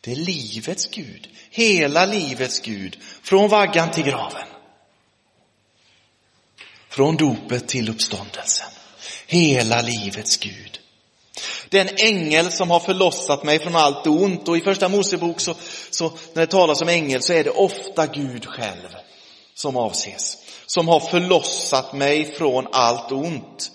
Det 0.00 0.12
är 0.12 0.16
livets 0.16 0.90
Gud, 0.90 1.28
hela 1.50 2.06
livets 2.06 2.60
Gud, 2.60 2.98
från 3.22 3.48
vaggan 3.48 3.90
till 3.90 4.04
graven. 4.04 4.53
Från 6.94 7.16
dopet 7.16 7.68
till 7.68 7.88
uppståndelsen. 7.88 8.66
Hela 9.26 9.82
livets 9.82 10.36
Gud. 10.36 10.80
Den 11.68 11.88
ängel 11.96 12.52
som 12.52 12.70
har 12.70 12.80
förlossat 12.80 13.44
mig 13.44 13.58
från 13.58 13.76
allt 13.76 14.06
ont 14.06 14.48
och 14.48 14.56
i 14.56 14.60
första 14.60 14.88
Mosebok 14.88 15.40
så, 15.40 15.54
så 15.90 16.12
när 16.32 16.42
det 16.42 16.46
talas 16.46 16.82
om 16.82 16.88
ängel 16.88 17.22
så 17.22 17.32
är 17.32 17.44
det 17.44 17.50
ofta 17.50 18.06
Gud 18.06 18.46
själv 18.46 18.88
som 19.54 19.76
avses. 19.76 20.36
Som 20.66 20.88
har 20.88 21.00
förlossat 21.00 21.92
mig 21.92 22.34
från 22.34 22.66
allt 22.72 23.12
ont. 23.12 23.70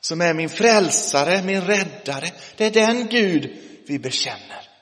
Som 0.00 0.20
är 0.20 0.34
min 0.34 0.48
frälsare, 0.48 1.42
min 1.42 1.66
räddare. 1.66 2.30
Det 2.56 2.64
är 2.64 2.70
den 2.70 3.06
Gud 3.06 3.56
vi 3.86 3.98
bekänner. 3.98 4.73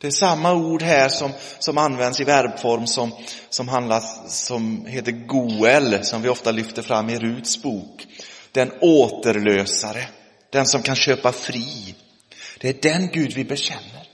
Det 0.00 0.06
är 0.06 0.10
samma 0.10 0.54
ord 0.54 0.82
här 0.82 1.08
som, 1.08 1.32
som 1.58 1.78
används 1.78 2.20
i 2.20 2.24
verbform 2.24 2.86
som, 2.86 3.12
som, 3.48 3.68
handlas, 3.68 4.36
som 4.46 4.86
heter 4.86 5.12
goel, 5.12 6.04
som 6.04 6.22
vi 6.22 6.28
ofta 6.28 6.50
lyfter 6.50 6.82
fram 6.82 7.10
i 7.10 7.18
Ruts 7.18 7.62
bok. 7.62 8.06
Den 8.52 8.72
återlösare, 8.80 10.04
den 10.50 10.66
som 10.66 10.82
kan 10.82 10.96
köpa 10.96 11.32
fri. 11.32 11.94
Det 12.58 12.68
är 12.68 12.92
den 12.92 13.08
Gud 13.08 13.32
vi 13.32 13.44
bekänner. 13.44 14.08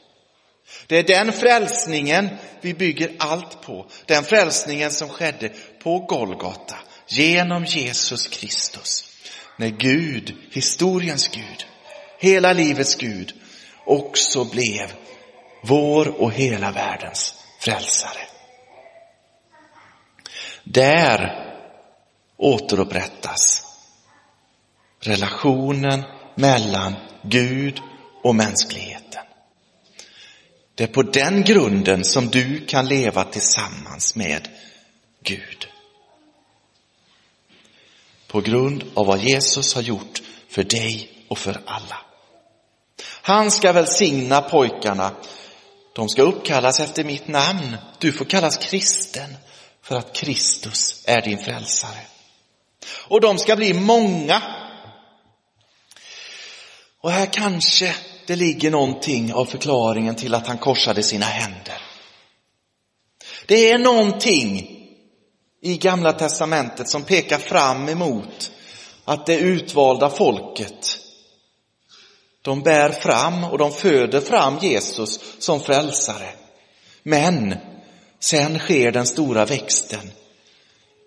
Det 0.87 0.99
är 0.99 1.03
den 1.03 1.33
frälsningen 1.33 2.29
vi 2.61 2.75
bygger 2.75 3.13
allt 3.19 3.63
på. 3.63 3.87
Den 4.07 4.25
frälsningen 4.25 4.91
som 4.91 5.09
skedde 5.09 5.53
på 5.83 5.99
Golgata 5.99 6.77
genom 7.09 7.65
Jesus 7.65 8.29
Kristus. 8.29 9.05
När 9.57 9.69
Gud, 9.69 10.35
historiens 10.51 11.29
Gud, 11.29 11.67
hela 12.19 12.53
livets 12.53 12.95
Gud, 12.95 13.33
också 13.87 14.45
blev 14.45 14.93
vår 15.67 16.23
och 16.23 16.33
hela 16.33 16.71
världens 16.71 17.35
frälsare. 17.61 18.27
Där 20.65 21.45
återupprättas 22.37 23.63
relationen 25.01 26.05
mellan 26.35 26.95
Gud 27.23 27.81
och 28.23 28.35
mänskligheten. 28.35 29.23
Det 30.75 30.85
är 30.85 30.89
på 30.89 31.03
den 31.03 31.43
grunden 31.43 32.05
som 32.05 32.27
du 32.27 32.67
kan 32.67 32.87
leva 32.87 33.25
tillsammans 33.25 34.17
med 34.17 34.49
Gud. 35.23 35.69
På 38.27 38.41
grund 38.41 38.85
av 38.95 39.07
vad 39.07 39.19
Jesus 39.19 39.75
har 39.75 39.83
gjort 39.83 40.23
för 40.49 40.65
dig 40.65 41.11
och 41.29 41.39
för 41.39 41.61
alla. 41.67 41.97
Han 43.23 43.51
ska 43.51 43.73
välsigna 43.73 44.41
pojkarna 44.41 45.11
de 45.95 46.09
ska 46.09 46.23
uppkallas 46.23 46.81
efter 46.81 47.05
mitt 47.05 47.29
namn. 47.29 47.77
Du 47.99 48.13
får 48.13 48.25
kallas 48.25 48.57
kristen 48.57 49.37
för 49.83 49.97
att 49.97 50.13
Kristus 50.13 51.05
är 51.07 51.23
din 51.23 51.39
frälsare. 51.39 52.01
Och 53.09 53.21
de 53.21 53.39
ska 53.39 53.57
bli 53.57 53.75
många. 53.75 54.43
Och 57.01 57.11
här 57.11 57.27
kanske 57.27 57.95
det 58.27 58.37
ligger 58.37 58.71
någonting 58.71 59.35
av 59.35 59.45
förklaringen 59.45 60.15
till 60.15 60.35
att 60.35 60.47
han 60.47 60.59
korsade 60.59 61.03
sina 61.03 61.27
händer. 61.27 61.83
Det 63.47 63.71
är 63.71 63.79
någonting 63.79 64.71
i 65.63 65.77
gamla 65.77 66.13
testamentet 66.13 66.89
som 66.89 67.03
pekar 67.03 67.39
fram 67.39 67.89
emot 67.89 68.53
att 69.05 69.27
det 69.27 69.37
utvalda 69.37 70.11
folket 70.11 71.04
de 72.45 72.63
bär 72.63 72.91
fram 72.91 73.45
och 73.45 73.59
de 73.59 73.73
föder 73.73 74.21
fram 74.21 74.59
Jesus 74.59 75.21
som 75.39 75.61
frälsare. 75.61 76.29
Men 77.03 77.57
sen 78.21 78.59
sker 78.59 78.93
den 78.93 79.07
stora 79.07 79.45
växten 79.45 80.11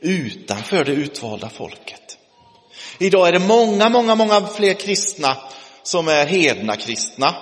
utanför 0.02 0.86
det 0.86 0.92
utvalda 0.92 1.50
folket. 1.50 2.18
Idag 2.98 3.28
är 3.28 3.32
det 3.32 3.40
många, 3.40 3.90
många, 3.90 4.16
många 4.16 4.48
fler 4.48 4.74
kristna 4.74 5.38
som 5.84 6.08
är 6.08 6.26
hedna 6.26 6.76
kristna 6.76 7.36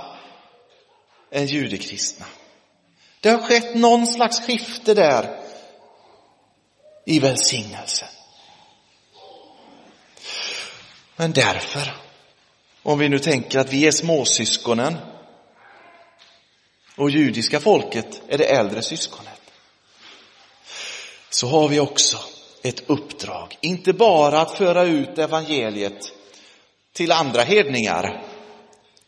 än 1.32 1.46
judekristna. 1.46 2.26
Det 3.20 3.30
har 3.30 3.40
skett 3.40 3.76
någon 3.76 4.08
slags 4.08 4.40
skifte 4.40 4.94
där 4.94 5.40
i 7.06 7.20
välsignelsen. 7.20 8.10
Men 11.16 11.32
därför 11.32 12.05
om 12.86 13.00
vi 13.00 13.10
nu 13.10 13.20
tänker 13.20 13.60
att 13.60 13.74
vi 13.74 13.88
är 13.88 13.92
småsyskonen 13.92 14.98
och 16.96 17.10
judiska 17.10 17.60
folket 17.60 18.22
är 18.28 18.38
det 18.38 18.44
äldre 18.44 18.82
syskonet. 18.82 19.42
Så 21.30 21.48
har 21.48 21.68
vi 21.68 21.80
också 21.80 22.18
ett 22.64 22.90
uppdrag, 22.90 23.58
inte 23.62 23.94
bara 23.94 24.42
att 24.42 24.58
föra 24.58 24.84
ut 24.84 25.18
evangeliet 25.18 26.14
till 26.94 27.12
andra 27.12 27.42
hedningar, 27.42 28.24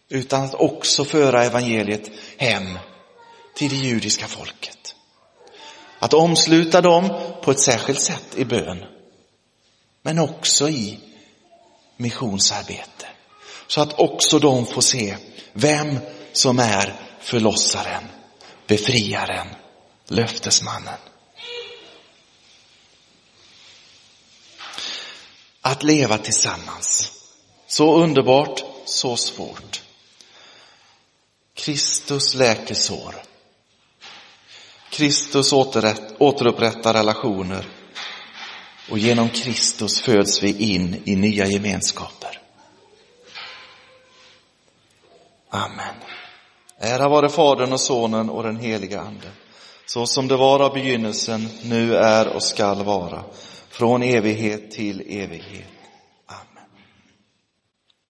utan 0.09 0.43
att 0.43 0.53
också 0.53 1.05
föra 1.05 1.45
evangeliet 1.45 2.11
hem 2.37 2.79
till 3.55 3.69
det 3.69 3.87
judiska 3.87 4.27
folket. 4.27 4.95
Att 5.99 6.13
omsluta 6.13 6.81
dem 6.81 7.09
på 7.43 7.51
ett 7.51 7.59
särskilt 7.59 8.01
sätt 8.01 8.35
i 8.35 8.45
bön, 8.45 8.85
men 10.01 10.19
också 10.19 10.69
i 10.69 10.99
missionsarbete 11.97 13.07
så 13.67 13.81
att 13.81 13.99
också 13.99 14.39
de 14.39 14.65
får 14.65 14.81
se 14.81 15.17
vem 15.53 15.99
som 16.33 16.59
är 16.59 16.93
förlossaren, 17.19 18.03
befriaren, 18.67 19.47
löftesmannen. 20.07 20.99
Att 25.61 25.83
leva 25.83 26.17
tillsammans. 26.17 27.11
Så 27.67 27.95
underbart, 27.95 28.63
så 28.85 29.17
svårt. 29.17 29.81
Kristus 31.53 32.33
läker 32.33 32.75
sår. 32.75 33.15
Kristus 34.89 35.53
återupprättar 36.19 36.93
relationer 36.93 37.67
och 38.89 38.99
genom 38.99 39.29
Kristus 39.29 40.01
föds 40.01 40.43
vi 40.43 40.73
in 40.73 41.01
i 41.05 41.15
nya 41.15 41.45
gemenskaper. 41.45 42.46
Amen. 45.49 45.95
Ära 46.79 47.09
vare 47.09 47.29
Fadern 47.29 47.73
och 47.73 47.79
Sonen 47.79 48.29
och 48.29 48.43
den 48.43 48.57
heliga 48.57 49.01
Ande, 49.01 49.27
så 49.85 50.07
som 50.07 50.27
det 50.27 50.37
var 50.37 50.59
av 50.59 50.73
begynnelsen, 50.73 51.49
nu 51.63 51.95
är 51.95 52.35
och 52.35 52.43
skall 52.43 52.83
vara, 52.83 53.23
från 53.69 54.03
evighet 54.03 54.71
till 54.71 55.01
evighet. 55.01 55.76